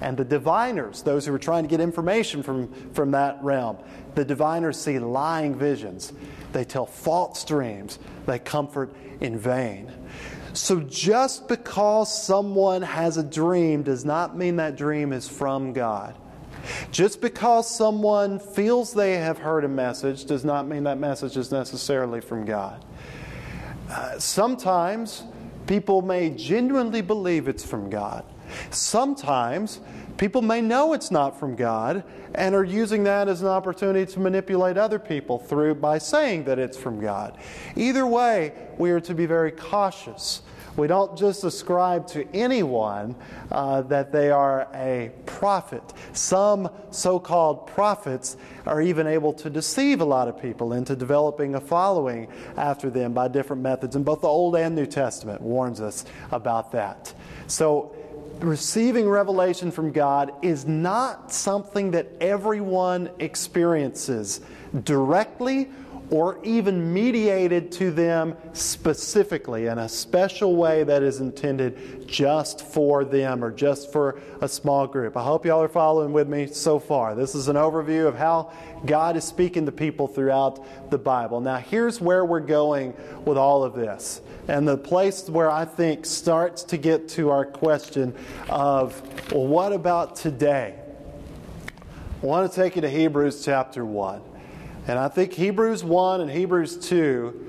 [0.00, 3.78] and the diviners, those who are trying to get information from, from that realm,
[4.14, 6.12] the diviners see lying visions.
[6.52, 7.98] They tell false dreams.
[8.26, 9.92] They comfort in vain.
[10.52, 16.14] So just because someone has a dream does not mean that dream is from God.
[16.90, 21.50] Just because someone feels they have heard a message does not mean that message is
[21.50, 22.84] necessarily from God.
[23.90, 25.24] Uh, sometimes
[25.66, 28.24] people may genuinely believe it's from God.
[28.70, 29.80] Sometimes
[30.16, 34.20] people may know it's not from God and are using that as an opportunity to
[34.20, 37.38] manipulate other people through by saying that it's from God.
[37.74, 40.42] Either way, we are to be very cautious
[40.76, 43.14] we don't just ascribe to anyone
[43.50, 45.82] uh, that they are a prophet.
[46.12, 48.36] Some so called prophets
[48.66, 53.12] are even able to deceive a lot of people into developing a following after them
[53.12, 53.96] by different methods.
[53.96, 57.12] And both the Old and New Testament warns us about that.
[57.46, 57.94] So,
[58.40, 64.40] receiving revelation from God is not something that everyone experiences
[64.84, 65.70] directly
[66.10, 73.04] or even mediated to them specifically in a special way that is intended just for
[73.04, 75.16] them or just for a small group.
[75.16, 77.14] I hope y'all are following with me so far.
[77.14, 78.52] This is an overview of how
[78.84, 81.40] God is speaking to people throughout the Bible.
[81.40, 84.20] Now, here's where we're going with all of this.
[84.48, 88.14] And the place where I think starts to get to our question
[88.48, 90.76] of, well, what about today?
[92.22, 94.35] I want to take you to Hebrews chapter 1.
[94.88, 97.46] And I think Hebrews 1 and Hebrews 2,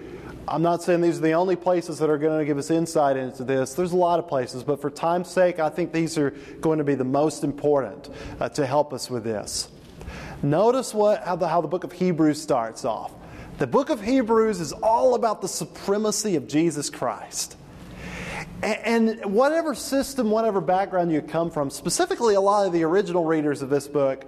[0.48, 3.16] I'm not saying these are the only places that are going to give us insight
[3.16, 3.74] into this.
[3.74, 6.84] There's a lot of places, but for time's sake, I think these are going to
[6.84, 9.70] be the most important uh, to help us with this.
[10.42, 13.14] Notice what, how, the, how the book of Hebrews starts off.
[13.60, 17.56] The book of Hebrews is all about the supremacy of Jesus Christ.
[18.64, 23.62] And whatever system, whatever background you come from, specifically a lot of the original readers
[23.62, 24.26] of this book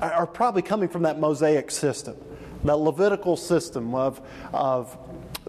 [0.00, 2.16] are probably coming from that Mosaic system
[2.64, 4.20] that Levitical system of,
[4.52, 4.96] of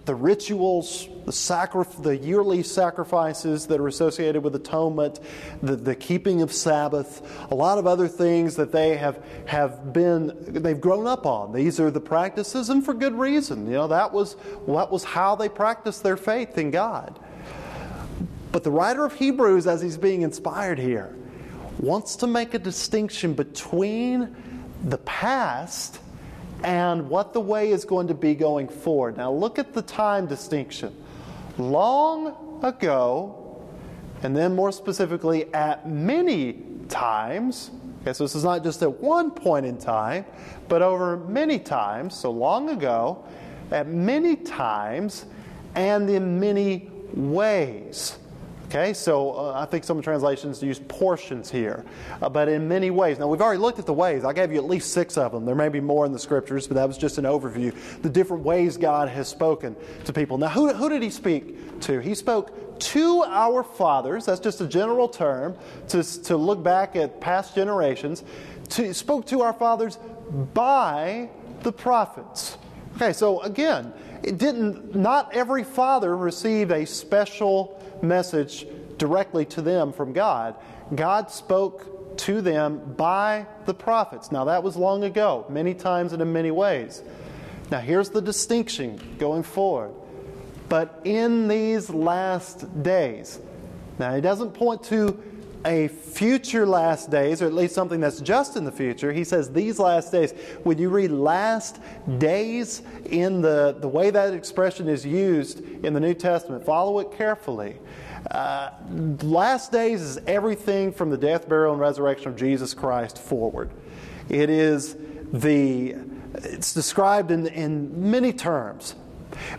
[0.05, 5.19] the rituals, the, sacri- the yearly sacrifices that are associated with atonement,
[5.61, 7.21] the, the keeping of Sabbath,
[7.51, 11.53] a lot of other things that they have, have been, they've grown up on.
[11.53, 13.65] These are the practices, and for good reason.
[13.67, 14.35] You know, that was,
[14.67, 17.17] that was how they practiced their faith in God.
[18.51, 21.15] But the writer of Hebrews, as he's being inspired here,
[21.79, 24.35] wants to make a distinction between
[24.83, 25.99] the past
[26.63, 29.17] and what the way is going to be going forward.
[29.17, 30.95] Now, look at the time distinction.
[31.57, 33.61] Long ago,
[34.23, 37.69] and then more specifically, at many times.
[38.01, 40.25] Okay, so this is not just at one point in time,
[40.69, 42.15] but over many times.
[42.15, 43.25] So long ago,
[43.71, 45.25] at many times,
[45.75, 48.17] and in many ways.
[48.75, 51.85] Okay, so uh, I think some translations use portions here,
[52.23, 53.19] uh, but in many ways.
[53.19, 54.25] Now, we've already looked at the ways.
[54.25, 55.45] I gave you at least six of them.
[55.45, 57.71] There may be more in the scriptures, but that was just an overview.
[58.01, 60.39] The different ways God has spoken to people.
[60.39, 61.99] Now, who, who did He speak to?
[61.99, 64.25] He spoke to our fathers.
[64.25, 65.55] That's just a general term
[65.89, 68.23] to, to look back at past generations.
[68.69, 69.99] To, spoke to our fathers
[70.55, 71.29] by
[71.61, 72.57] the prophets.
[72.95, 79.93] Okay, so again, it didn't, not every father received a special message directly to them
[79.93, 80.55] from God.
[80.93, 84.31] God spoke to them by the prophets.
[84.31, 87.01] Now, that was long ago, many times and in many ways.
[87.71, 89.93] Now, here's the distinction going forward.
[90.69, 93.39] But in these last days,
[93.99, 95.21] now he doesn't point to
[95.65, 99.13] a future last days, or at least something that's just in the future.
[99.13, 100.33] He says these last days.
[100.63, 101.79] When you read last
[102.17, 107.11] days in the, the way that expression is used in the New Testament, follow it
[107.11, 107.77] carefully.
[108.31, 108.71] Uh,
[109.21, 113.69] last days is everything from the death, burial, and resurrection of Jesus Christ forward.
[114.29, 114.95] It is
[115.31, 115.95] the
[116.35, 118.95] it's described in, in many terms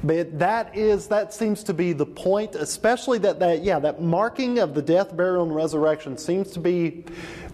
[0.02, 4.58] but that is that seems to be the point, especially that that yeah that marking
[4.58, 7.04] of the death, burial, and resurrection seems to be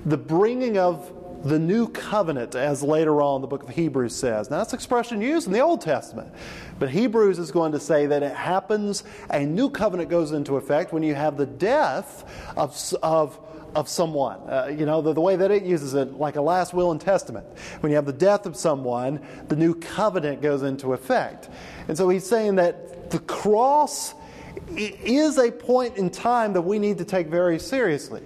[0.06, 4.50] the bringing of the new covenant, as later on the book of Hebrews says.
[4.50, 6.32] Now, that's expression used in the Old Testament.
[6.78, 10.92] But Hebrews is going to say that it happens, a new covenant goes into effect
[10.92, 12.24] when you have the death
[12.56, 13.38] of, of
[13.74, 14.38] of someone.
[14.40, 17.00] Uh, you know, the, the way that it uses it, like a last will and
[17.00, 17.46] testament.
[17.80, 21.48] When you have the death of someone, the new covenant goes into effect.
[21.88, 24.14] And so he's saying that the cross
[24.76, 28.22] is a point in time that we need to take very seriously.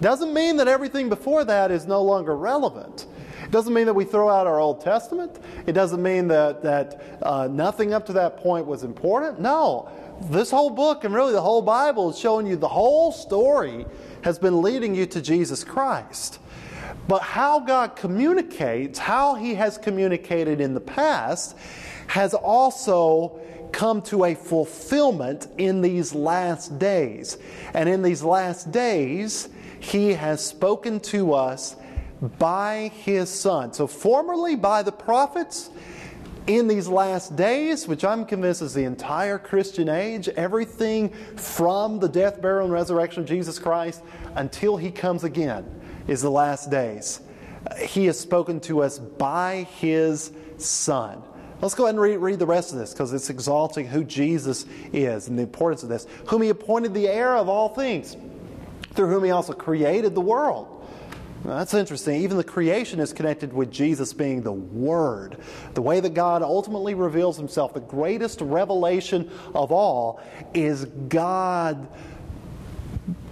[0.00, 3.06] Doesn't mean that everything before that is no longer relevant.
[3.42, 5.38] It doesn't mean that we throw out our Old Testament.
[5.66, 9.40] It doesn't mean that, that uh, nothing up to that point was important.
[9.40, 9.88] No.
[10.30, 13.86] This whole book and really the whole Bible is showing you the whole story
[14.22, 16.38] has been leading you to Jesus Christ.
[17.08, 21.56] But how God communicates, how He has communicated in the past,
[22.08, 23.40] has also
[23.72, 27.38] come to a fulfillment in these last days.
[27.74, 29.48] And in these last days,
[29.80, 31.76] He has spoken to us
[32.38, 33.72] by His Son.
[33.72, 35.70] So, formerly by the prophets,
[36.46, 42.08] in these last days, which I'm convinced is the entire Christian age, everything from the
[42.08, 44.02] death, burial, and resurrection of Jesus Christ
[44.36, 45.64] until he comes again
[46.06, 47.20] is the last days.
[47.80, 51.22] He has spoken to us by his Son.
[51.60, 54.66] Let's go ahead and read, read the rest of this because it's exalting who Jesus
[54.92, 56.06] is and the importance of this.
[56.28, 58.16] Whom he appointed the heir of all things,
[58.92, 60.75] through whom he also created the world
[61.44, 62.22] that's interesting.
[62.22, 65.36] Even the creation is connected with Jesus being the Word.
[65.74, 70.20] The way that God ultimately reveals Himself, the greatest revelation of all,
[70.54, 71.88] is God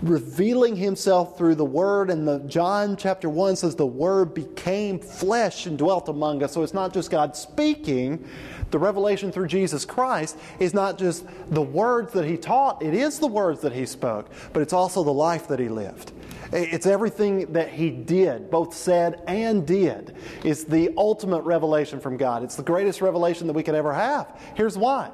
[0.03, 2.11] revealing himself through the Word.
[2.11, 6.53] And the, John chapter 1 says the Word became flesh and dwelt among us.
[6.53, 8.29] So it's not just God speaking.
[8.71, 13.19] The revelation through Jesus Christ is not just the words that he taught, it is
[13.19, 16.13] the words that he spoke, but it's also the life that he lived.
[16.55, 20.15] It's everything that he did, both said and did,
[20.45, 22.45] is the ultimate revelation from God.
[22.45, 24.41] It's the greatest revelation that we could ever have.
[24.55, 25.11] Here's why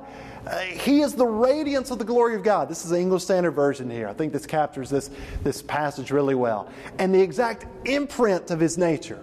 [0.46, 2.68] uh, he is the radiance of the glory of God.
[2.68, 4.07] This is the English Standard Version here.
[4.07, 5.11] I think this captures this,
[5.42, 6.68] this passage really well.
[6.98, 9.20] And the exact imprint of his nature.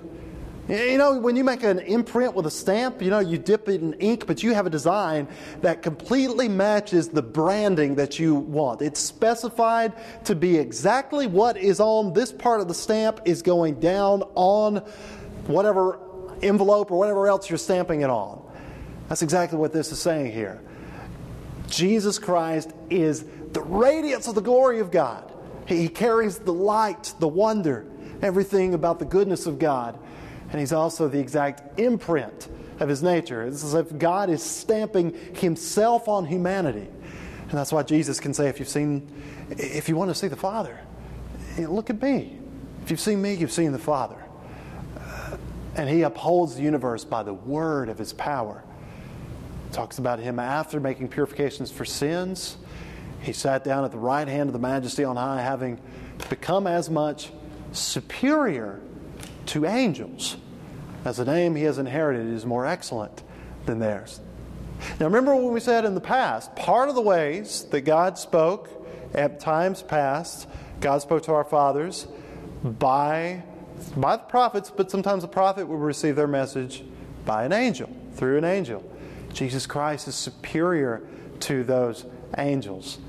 [0.69, 3.81] You know, when you make an imprint with a stamp, you know, you dip it
[3.81, 5.29] in ink, but you have a design
[5.61, 8.81] that completely matches the branding that you want.
[8.81, 9.93] It's specified
[10.25, 14.77] to be exactly what is on this part of the stamp is going down on
[15.45, 15.99] whatever
[16.41, 18.41] envelope or whatever else you're stamping it on.
[19.07, 20.61] That's exactly what this is saying here.
[21.69, 25.31] Jesus Christ is the radiance of the glory of God.
[25.65, 27.85] He carries the light, the wonder,
[28.21, 29.97] everything about the goodness of God.
[30.51, 32.47] And he's also the exact imprint
[32.79, 33.43] of his nature.
[33.43, 36.87] It's as if God is stamping himself on humanity.
[37.49, 39.09] And that's why Jesus can say, if you've seen,
[39.49, 40.79] if you want to see the Father,
[41.57, 42.37] look at me.
[42.83, 44.23] If you've seen me, you've seen the Father.
[44.97, 45.37] Uh,
[45.75, 48.63] and he upholds the universe by the word of his power
[49.71, 52.57] talks about him after making purifications for sins.
[53.21, 55.79] He sat down at the right hand of the majesty on high, having
[56.29, 57.31] become as much
[57.71, 58.79] superior
[59.47, 60.37] to angels
[61.05, 63.23] as the name he has inherited is more excellent
[63.65, 64.19] than theirs.
[64.99, 66.55] Now, remember what we said in the past.
[66.55, 68.69] Part of the ways that God spoke
[69.13, 70.47] at times past,
[70.81, 72.07] God spoke to our fathers
[72.63, 73.43] by,
[73.95, 76.83] by the prophets, but sometimes the prophet would receive their message
[77.25, 78.83] by an angel, through an angel.
[79.33, 81.01] Jesus Christ is superior
[81.41, 82.05] to those
[82.37, 82.99] angels.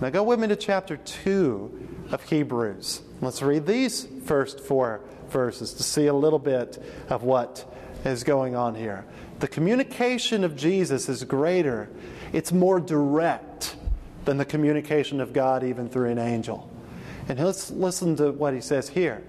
[0.00, 3.02] Now go with me to chapter 2 of Hebrews.
[3.20, 5.00] Let's read these first four
[5.34, 7.66] verses to see a little bit of what
[8.04, 9.04] is going on here.
[9.40, 11.90] The communication of Jesus is greater,
[12.32, 13.76] it's more direct
[14.24, 16.70] than the communication of God, even through an angel.
[17.28, 19.22] And let's listen to what he says here.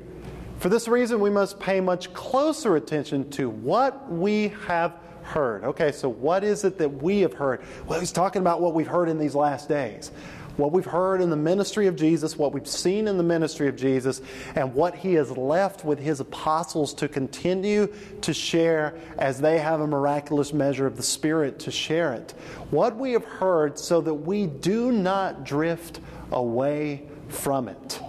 [0.59, 5.63] For this reason, we must pay much closer attention to what we have heard.
[5.63, 7.61] Okay, so what is it that we have heard?
[7.87, 10.11] Well, he's talking about what we've heard in these last days.
[10.57, 13.75] What we've heard in the ministry of Jesus, what we've seen in the ministry of
[13.75, 14.21] Jesus,
[14.55, 17.91] and what he has left with his apostles to continue
[18.21, 22.33] to share as they have a miraculous measure of the Spirit to share it.
[22.71, 25.99] What we have heard so that we do not drift
[26.31, 27.99] away from it.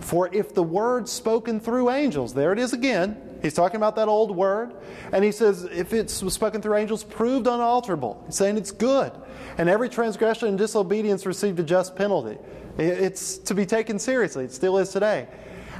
[0.00, 4.08] For if the word spoken through angels, there it is again, He's talking about that
[4.08, 4.74] old word.
[5.12, 8.20] And he says, if it's spoken through angels, proved unalterable.
[8.26, 9.12] He's saying it's good.
[9.56, 12.38] And every transgression and disobedience received a just penalty.
[12.76, 14.44] It's to be taken seriously.
[14.44, 15.28] It still is today.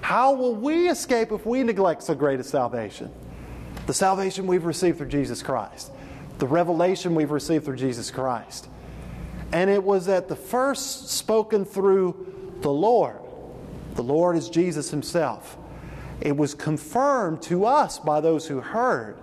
[0.00, 3.10] How will we escape if we neglect so great a salvation?
[3.88, 5.90] The salvation we've received through Jesus Christ,
[6.38, 8.68] the revelation we've received through Jesus Christ.
[9.50, 13.18] And it was at the first spoken through the Lord.
[13.96, 15.58] The Lord is Jesus Himself
[16.20, 19.18] it was confirmed to us by those who heard.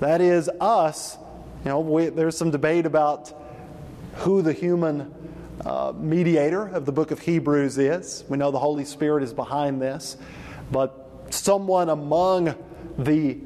[0.00, 1.18] That is, us.
[1.64, 3.32] You know, we, there's some debate about
[4.16, 5.14] who the human
[5.64, 8.24] uh, mediator of the book of Hebrews is.
[8.28, 10.16] We know the Holy Spirit is behind this,
[10.72, 12.54] but someone among
[12.98, 13.38] the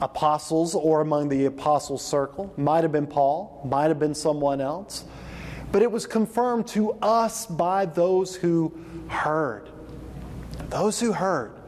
[0.00, 5.04] apostles or among the apostles' circle might have been Paul, might have been someone else,
[5.70, 8.74] but it was confirmed to us by those who
[9.08, 9.68] heard.
[10.70, 11.59] Those who heard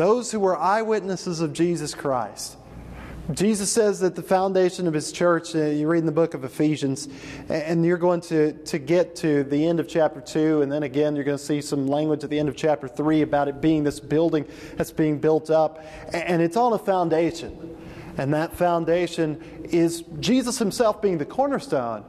[0.00, 2.56] those who were eyewitnesses of Jesus Christ.
[3.34, 6.42] Jesus says that the foundation of his church, uh, you read in the book of
[6.42, 7.06] Ephesians,
[7.50, 11.14] and you're going to, to get to the end of chapter 2, and then again,
[11.14, 13.84] you're going to see some language at the end of chapter 3 about it being
[13.84, 15.84] this building that's being built up,
[16.14, 17.76] and it's on a foundation.
[18.16, 22.06] And that foundation is Jesus himself being the cornerstone,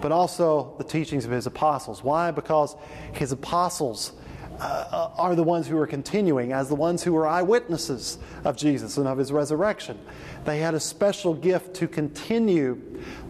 [0.00, 2.02] but also the teachings of his apostles.
[2.02, 2.30] Why?
[2.30, 2.74] Because
[3.12, 4.14] his apostles
[4.64, 8.96] uh, are the ones who are continuing as the ones who were eyewitnesses of Jesus
[8.96, 9.98] and of his resurrection.
[10.44, 12.80] They had a special gift to continue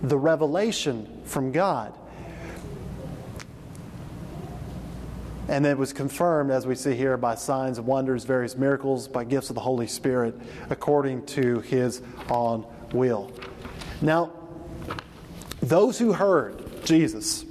[0.02, 1.92] the revelation from God.
[5.48, 9.24] And it was confirmed, as we see here, by signs and wonders, various miracles, by
[9.24, 10.34] gifts of the Holy Spirit,
[10.70, 13.30] according to his own will.
[14.00, 14.32] Now,
[15.60, 17.44] those who heard Jesus,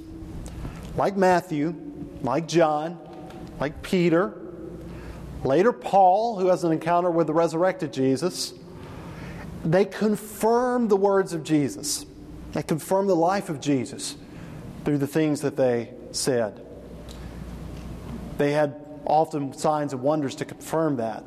[0.96, 1.74] like Matthew,
[2.22, 2.98] like John,
[3.60, 4.38] like Peter,
[5.44, 8.54] later Paul, who has an encounter with the resurrected Jesus,
[9.64, 12.06] they confirm the words of Jesus.
[12.52, 14.16] They confirm the life of Jesus
[14.84, 16.64] through the things that they said.
[18.38, 18.74] They had
[19.06, 21.24] often signs and wonders to confirm that.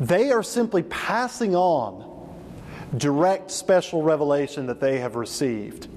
[0.00, 2.04] They are simply passing on
[2.96, 5.88] direct special revelation that they have received.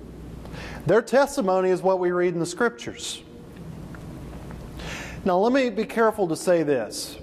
[0.85, 3.21] Their testimony is what we read in the scriptures.
[5.23, 7.17] Now, let me be careful to say this.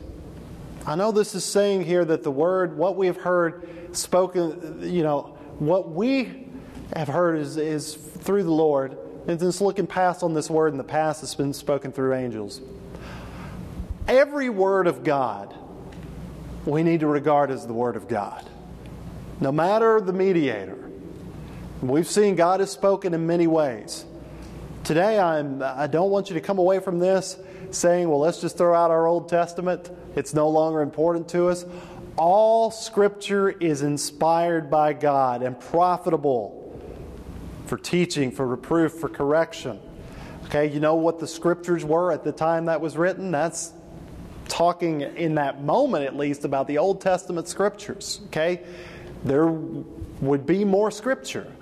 [0.87, 5.03] I know this is saying here that the word, what we have heard spoken, you
[5.03, 6.49] know, what we
[6.95, 8.97] have heard is, is through the Lord.
[9.27, 12.61] And just looking past on this word in the past, it's been spoken through angels.
[14.07, 15.55] Every word of God
[16.65, 18.49] we need to regard as the word of God.
[19.41, 20.91] No matter the mediator.
[21.81, 24.05] We've seen God has spoken in many ways.
[24.85, 27.37] Today, I'm, I don't want you to come away from this
[27.71, 29.91] saying, well, let's just throw out our Old Testament.
[30.17, 31.65] It's no longer important to us.
[32.17, 36.55] All Scripture is inspired by God and profitable
[37.67, 39.79] for teaching, for reproof, for correction.
[40.47, 43.31] Okay, you know what the Scriptures were at the time that was written?
[43.31, 43.73] That's
[44.49, 48.21] talking in that moment, at least, about the Old Testament Scriptures.
[48.27, 48.63] Okay,
[49.25, 51.53] there would be more Scripture.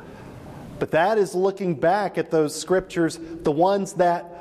[0.78, 4.35] But that is looking back at those scriptures, the ones that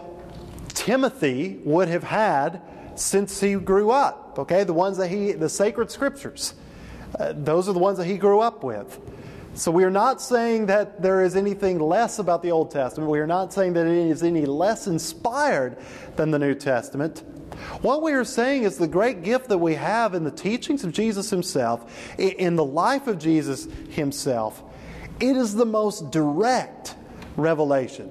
[0.76, 2.62] Timothy would have had
[2.94, 4.38] since he grew up.
[4.38, 6.54] Okay, the ones that he, the sacred scriptures,
[7.18, 9.00] uh, those are the ones that he grew up with.
[9.56, 13.10] So we are not saying that there is anything less about the Old Testament.
[13.10, 15.78] We are not saying that it is any less inspired
[16.18, 17.24] than the New Testament.
[17.82, 20.92] What we are saying is the great gift that we have in the teachings of
[20.92, 24.62] Jesus himself, in the life of Jesus himself,
[25.22, 26.96] it is the most direct
[27.38, 28.10] revelation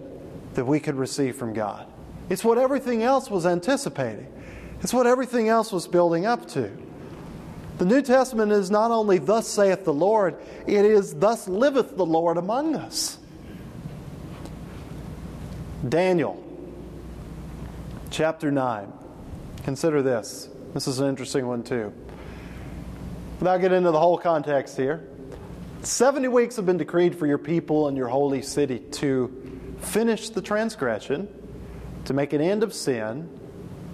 [0.54, 1.86] that we could receive from God.
[2.28, 4.32] It's what everything else was anticipating,
[4.80, 6.70] it's what everything else was building up to.
[7.78, 12.06] The New Testament is not only thus saith the Lord, it is thus liveth the
[12.06, 13.18] Lord among us.
[15.88, 16.42] Daniel
[18.10, 18.92] chapter 9.
[19.64, 20.48] Consider this.
[20.72, 21.92] This is an interesting one, too.
[23.40, 25.08] Without getting into the whole context here,
[25.82, 30.40] 70 weeks have been decreed for your people and your holy city to finish the
[30.40, 31.28] transgression,
[32.05, 33.28] to make an end of sin.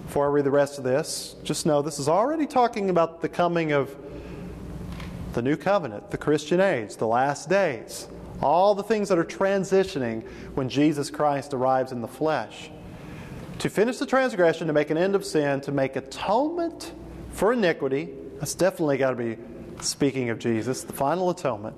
[0.05, 3.29] Before I read the rest of this, just know this is already talking about the
[3.29, 3.95] coming of
[5.33, 8.07] the new covenant, the Christian age, the last days,
[8.41, 12.69] all the things that are transitioning when Jesus Christ arrives in the flesh.
[13.59, 16.91] To finish the transgression, to make an end of sin, to make atonement
[17.31, 18.09] for iniquity,
[18.39, 19.37] that's definitely got to be
[19.81, 21.75] speaking of Jesus, the final atonement,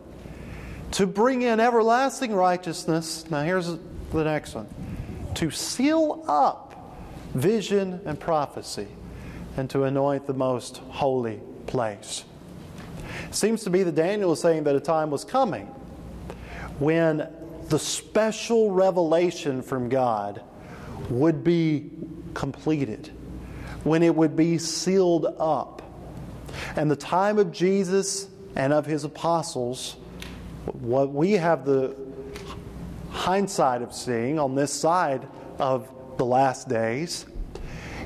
[0.91, 3.29] to bring in everlasting righteousness.
[3.29, 4.67] Now, here's the next one
[5.35, 6.69] to seal up
[7.33, 8.87] vision and prophecy,
[9.57, 12.25] and to anoint the most holy place.
[13.31, 15.65] Seems to be that Daniel is saying that a time was coming
[16.79, 17.27] when
[17.69, 20.41] the special revelation from God
[21.09, 21.89] would be
[22.33, 23.11] completed,
[23.83, 25.83] when it would be sealed up
[26.75, 29.95] and the time of Jesus and of his apostles,
[30.65, 31.95] what we have the
[33.23, 35.25] hindsight of seeing on this side
[35.57, 37.25] of the last days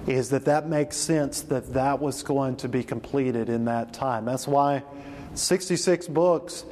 [0.06, 4.26] is that that makes sense that that was going to be completed in that time.
[4.26, 4.84] That's why
[5.34, 6.66] 66 books,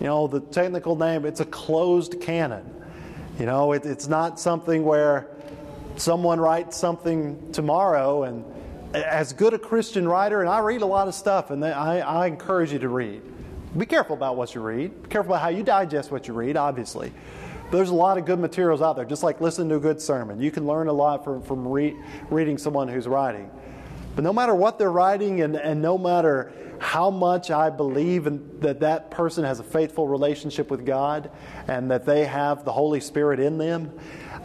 [0.00, 2.68] you know, the technical name, it's a closed canon.
[3.38, 5.28] You know, it, it's not something where
[5.94, 8.44] someone writes something tomorrow and
[8.94, 12.26] as good a Christian writer, and I read a lot of stuff, and I, I
[12.26, 13.22] encourage you to read.
[13.78, 15.04] Be careful about what you read.
[15.04, 17.12] Be careful about how you digest what you read, obviously.
[17.72, 20.42] There's a lot of good materials out there, just like listening to a good sermon.
[20.42, 21.96] You can learn a lot from, from re-
[22.28, 23.50] reading someone who's writing.
[24.14, 28.60] But no matter what they're writing, and, and no matter how much I believe in,
[28.60, 31.30] that that person has a faithful relationship with God
[31.66, 33.90] and that they have the Holy Spirit in them,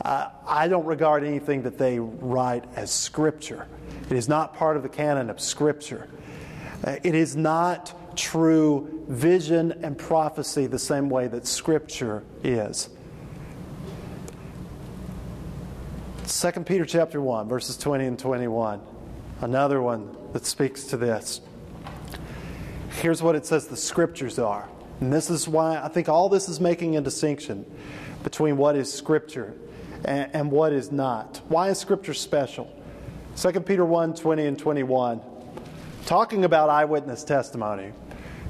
[0.06, 3.68] uh, I don't regard anything that they write as Scripture.
[4.10, 6.08] It is not part of the canon of Scripture.
[6.86, 12.90] It is not true vision and prophecy the same way that Scripture is.
[16.28, 18.82] 2 Peter chapter 1, verses 20 and 21.
[19.40, 21.40] Another one that speaks to this.
[23.00, 24.68] Here's what it says the scriptures are.
[25.00, 27.66] And this is why I think all this is making a distinction
[28.24, 29.54] between what is scripture
[30.04, 31.40] and, and what is not.
[31.48, 32.70] Why is scripture special?
[33.38, 35.22] 2 Peter 1 20 and 21,
[36.06, 37.94] talking about eyewitness testimony.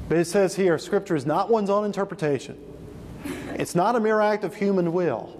[0.10, 2.58] But it says here Scripture is not one's own interpretation,
[3.54, 5.40] it's not a mere act of human will.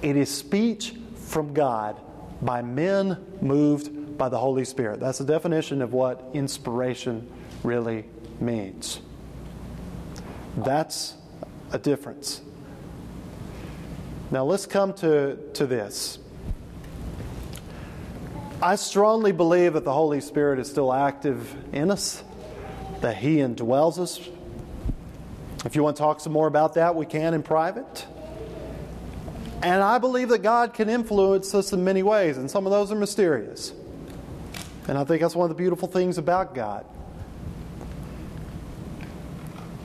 [0.00, 0.94] It is speech
[1.28, 2.00] from God
[2.42, 5.00] by men moved by the Holy Spirit.
[5.00, 7.30] That's the definition of what inspiration
[7.62, 8.04] really
[8.40, 9.00] means.
[10.56, 11.14] That's
[11.72, 12.40] a difference.
[14.30, 16.18] Now let's come to, to this.
[18.60, 22.24] I strongly believe that the Holy Spirit is still active in us,
[23.00, 24.20] that He indwells us.
[25.64, 28.06] If you want to talk some more about that, we can in private.
[29.62, 32.92] And I believe that God can influence us in many ways, and some of those
[32.92, 33.72] are mysterious.
[34.86, 36.86] And I think that's one of the beautiful things about God.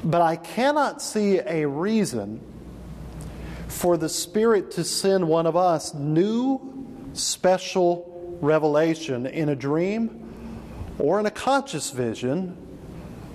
[0.03, 2.41] But I cannot see a reason
[3.67, 6.61] for the Spirit to send one of us new,
[7.13, 10.19] special revelation in a dream
[10.99, 12.55] or in a conscious vision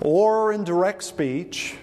[0.01, 1.75] or in direct speech.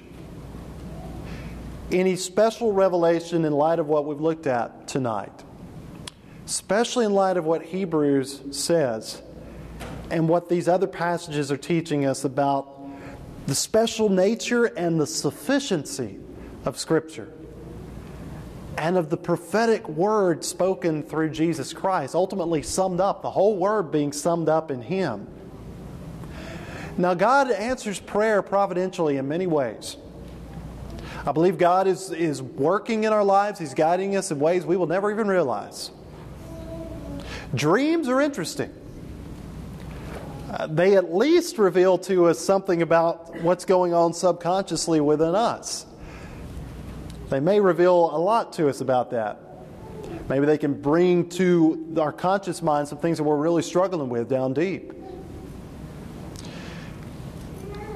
[1.93, 5.45] Any special revelation in light of what we've looked at tonight,
[6.45, 9.23] especially in light of what Hebrews says
[10.11, 12.77] and what these other passages are teaching us about
[13.47, 16.19] the special nature and the sufficiency
[16.65, 17.33] of Scripture
[18.77, 23.91] and of the prophetic word spoken through Jesus Christ, ultimately summed up, the whole word
[23.91, 25.29] being summed up in Him.
[26.99, 29.97] Now, God answers prayer providentially in many ways.
[31.27, 34.77] I believe God is, is working in our lives, He's guiding us in ways we
[34.77, 35.91] will never even realize.
[37.53, 38.73] Dreams are interesting.
[40.51, 45.85] Uh, they at least reveal to us something about what's going on subconsciously within us.
[47.29, 49.41] They may reveal a lot to us about that.
[50.29, 54.29] Maybe they can bring to our conscious mind some things that we're really struggling with
[54.29, 54.93] down deep.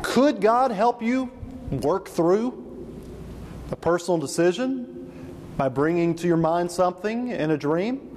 [0.02, 1.30] Could God help you
[1.70, 2.69] work through
[3.70, 4.96] a personal decision
[5.56, 8.16] by bringing to your mind something in a dream?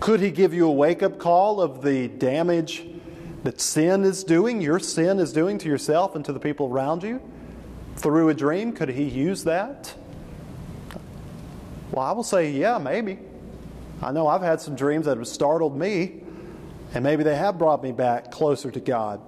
[0.00, 2.86] Could He give you a wake up call of the damage
[3.44, 7.02] that sin is doing, your sin is doing to yourself and to the people around
[7.02, 7.20] you?
[7.96, 9.94] Through a dream, could He use that?
[11.90, 13.18] Well, I will say, yeah, maybe.
[14.00, 16.22] I know I've had some dreams that have startled me,
[16.94, 19.20] and maybe they have brought me back closer to God.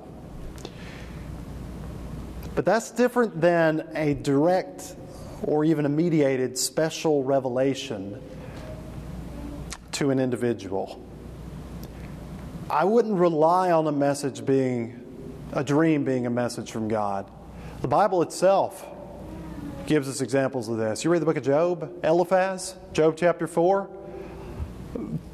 [2.55, 4.97] But that's different than a direct
[5.43, 8.21] or even a mediated special revelation
[9.93, 11.03] to an individual.
[12.69, 15.01] I wouldn't rely on a message being,
[15.53, 17.31] a dream being a message from God.
[17.81, 18.87] The Bible itself
[19.87, 21.05] gives us examples of this.
[21.05, 23.91] You read the book of Job, Eliphaz, Job chapter 4.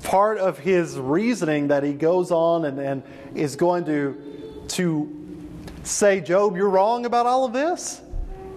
[0.05, 3.03] Part of his reasoning that he goes on and, and
[3.35, 5.28] is going to, to
[5.89, 8.01] say, Job, you're wrong about all of this,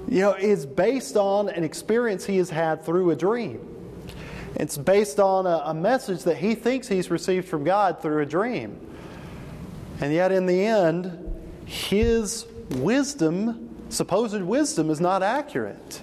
[0.08, 3.68] you know, it's based on an experience he has had through a dream.
[4.56, 8.26] It's based on a, a message that he thinks he's received from God through a
[8.26, 8.80] dream.
[10.02, 11.18] And yet, in the end,
[11.66, 16.02] his wisdom, supposed wisdom, is not accurate.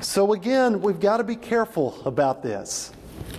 [0.00, 2.92] So, again, we've got to be careful about this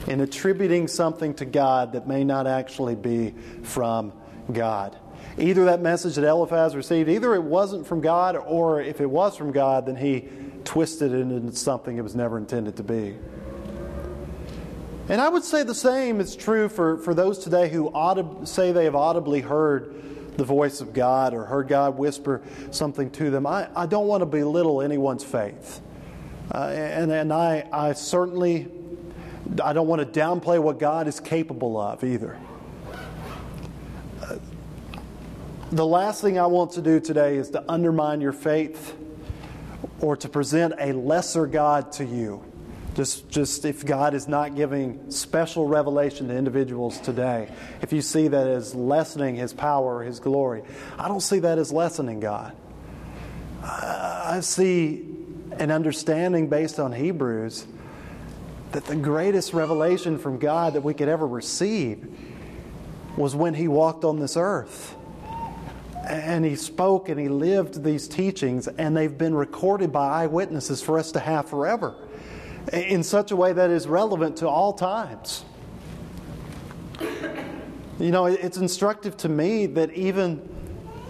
[0.07, 3.33] in attributing something to God that may not actually be
[3.63, 4.13] from
[4.51, 4.95] God.
[5.37, 9.35] Either that message that Eliphaz received, either it wasn't from God, or if it was
[9.35, 10.27] from God, then he
[10.63, 13.15] twisted it into something it was never intended to be.
[15.09, 18.71] And I would say the same is true for, for those today who audib- say
[18.71, 23.45] they have audibly heard the voice of God or heard God whisper something to them.
[23.45, 25.81] I, I don't want to belittle anyone's faith.
[26.53, 28.67] Uh, and and I, I certainly
[29.63, 32.37] I don't want to downplay what God is capable of either.
[34.21, 34.37] Uh,
[35.71, 38.95] the last thing I want to do today is to undermine your faith
[40.01, 42.43] or to present a lesser God to you.
[42.93, 47.49] Just, just if God is not giving special revelation to individuals today,
[47.81, 50.63] if you see that as lessening His power His glory,
[50.97, 52.53] I don't see that as lessening God.
[53.63, 55.07] I see
[55.53, 57.65] an understanding based on Hebrews
[58.73, 62.13] that the greatest revelation from God that we could ever receive
[63.15, 64.97] was when He walked on this earth.
[66.11, 70.99] And He spoke and He lived these teachings, and they've been recorded by eyewitnesses for
[70.99, 71.95] us to have forever
[72.73, 75.45] in such a way that is relevant to all times.
[77.97, 80.41] You know, it's instructive to me that even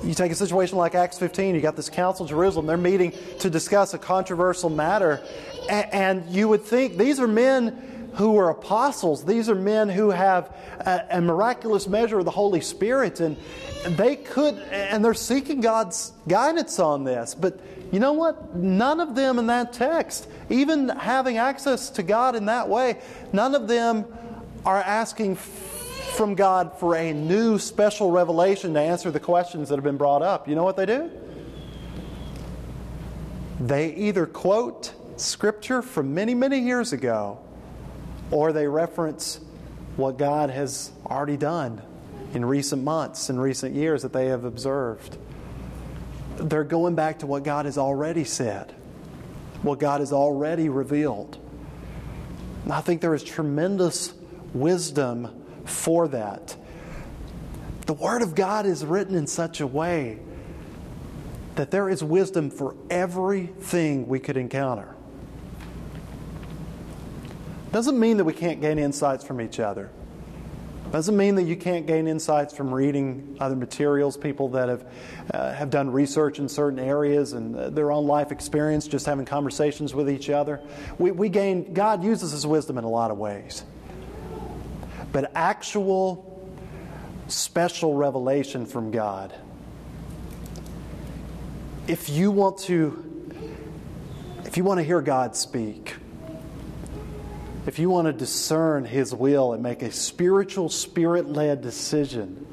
[0.04, 3.14] you take a situation like Acts 15, you got this council in Jerusalem, they're meeting
[3.40, 5.20] to discuss a controversial matter,
[5.68, 9.24] and you would think these are men who are apostles.
[9.24, 13.38] These are men who have a, a, miraculous measure of the Holy Spirit, and
[13.86, 17.34] they could, and they're seeking God's guidance on this.
[17.34, 17.60] But
[17.92, 18.56] you know what?
[18.56, 23.00] None of them in that text, even having access to God in that way,
[23.32, 24.06] none of them
[24.66, 29.84] are asking from God for a new special revelation to answer the questions that have
[29.84, 30.48] been brought up.
[30.48, 31.10] You know what they do?
[33.60, 37.40] They either quote scripture from many, many years ago
[38.32, 39.40] or they reference
[39.98, 41.82] what God has already done
[42.34, 45.18] in recent months, in recent years that they have observed.
[46.38, 48.74] They're going back to what God has already said,
[49.62, 51.38] what God has already revealed.
[52.64, 54.14] And I think there is tremendous
[54.54, 56.56] wisdom for that.
[57.86, 60.20] The Word of God is written in such a way
[61.56, 64.96] that there is wisdom for everything we could encounter.
[67.72, 69.90] Doesn't mean that we can't gain insights from each other.
[70.92, 74.86] Doesn't mean that you can't gain insights from reading other materials, people that have,
[75.34, 79.26] uh, have done research in certain areas and uh, their own life experience, just having
[79.26, 80.60] conversations with each other.
[81.00, 83.64] We, we gain, God uses His wisdom in a lot of ways.
[85.14, 86.46] But actual,
[87.28, 89.34] special revelation from God,
[91.88, 93.32] if you want to,
[94.44, 95.96] if you want to hear God speak,
[97.68, 102.48] if you want to discern His will and make a spiritual, spirit led decision,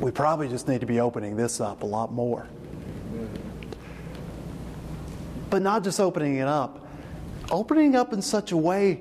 [0.00, 2.48] we probably just need to be opening this up a lot more.
[5.50, 6.86] But not just opening it up,
[7.50, 8.96] opening up in such a way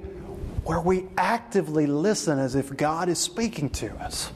[0.64, 4.32] where we actively listen as if God is speaking to us.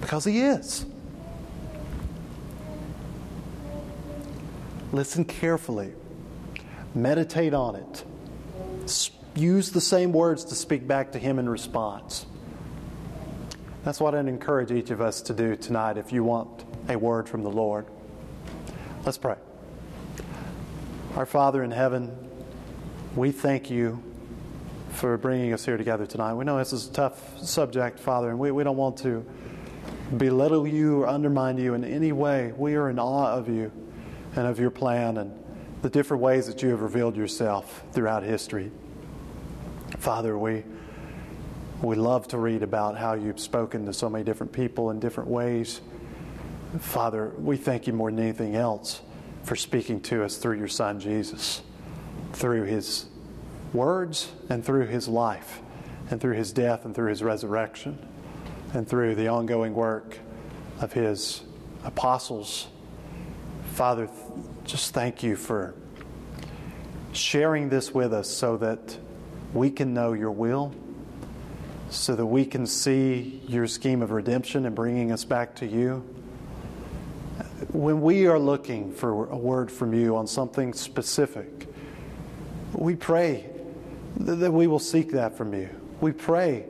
[0.00, 0.86] Because He is.
[4.92, 5.92] Listen carefully
[6.96, 8.04] Meditate on it.
[9.34, 12.24] Use the same words to speak back to Him in response.
[13.84, 17.28] That's what I'd encourage each of us to do tonight if you want a word
[17.28, 17.84] from the Lord.
[19.04, 19.36] Let's pray.
[21.16, 22.16] Our Father in heaven,
[23.14, 24.02] we thank you
[24.92, 26.32] for bringing us here together tonight.
[26.32, 29.22] We know this is a tough subject, Father, and we, we don't want to
[30.16, 32.54] belittle you or undermine you in any way.
[32.56, 33.70] We are in awe of you
[34.34, 35.45] and of your plan and
[35.86, 38.72] the different ways that you have revealed yourself throughout history.
[39.98, 40.64] Father, we,
[41.80, 45.30] we love to read about how you've spoken to so many different people in different
[45.30, 45.80] ways.
[46.80, 49.00] Father, we thank you more than anything else
[49.44, 51.62] for speaking to us through your Son Jesus,
[52.32, 53.06] through his
[53.72, 55.60] words and through his life,
[56.10, 57.96] and through his death and through his resurrection,
[58.74, 60.18] and through the ongoing work
[60.80, 61.44] of his
[61.84, 62.66] apostles.
[63.74, 64.08] Father,
[64.66, 65.74] just thank you for
[67.12, 68.98] sharing this with us so that
[69.54, 70.74] we can know your will,
[71.88, 76.04] so that we can see your scheme of redemption and bringing us back to you.
[77.70, 81.68] When we are looking for a word from you on something specific,
[82.72, 83.48] we pray
[84.16, 85.70] that we will seek that from you.
[86.00, 86.64] We pray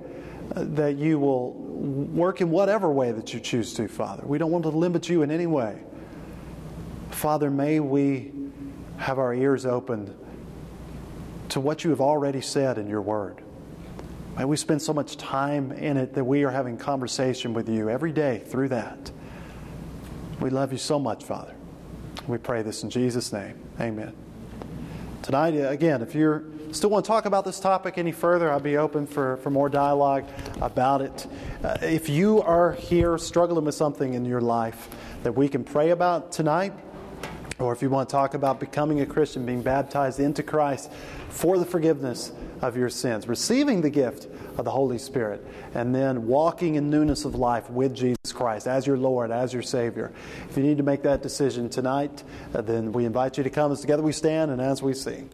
[0.54, 4.24] uh, that you will work in whatever way that you choose to, Father.
[4.26, 5.82] We don't want to limit you in any way.
[7.16, 8.30] Father, may we
[8.98, 10.14] have our ears opened
[11.48, 13.40] to what you have already said in your word.
[14.36, 17.88] May we spend so much time in it that we are having conversation with you
[17.88, 19.10] every day through that.
[20.40, 21.54] We love you so much, Father.
[22.28, 23.58] We pray this in Jesus' name.
[23.80, 24.14] Amen.
[25.22, 28.76] Tonight, again, if you still want to talk about this topic any further, I'll be
[28.76, 30.28] open for, for more dialogue
[30.60, 31.26] about it.
[31.64, 34.90] Uh, if you are here struggling with something in your life
[35.22, 36.74] that we can pray about tonight,
[37.58, 40.90] or if you want to talk about becoming a Christian, being baptized into Christ
[41.28, 44.26] for the forgiveness of your sins, receiving the gift
[44.58, 45.44] of the Holy Spirit,
[45.74, 49.62] and then walking in newness of life with Jesus Christ as your Lord, as your
[49.62, 50.12] Savior.
[50.48, 52.22] If you need to make that decision tonight,
[52.54, 55.30] uh, then we invite you to come as together we stand and as we sing.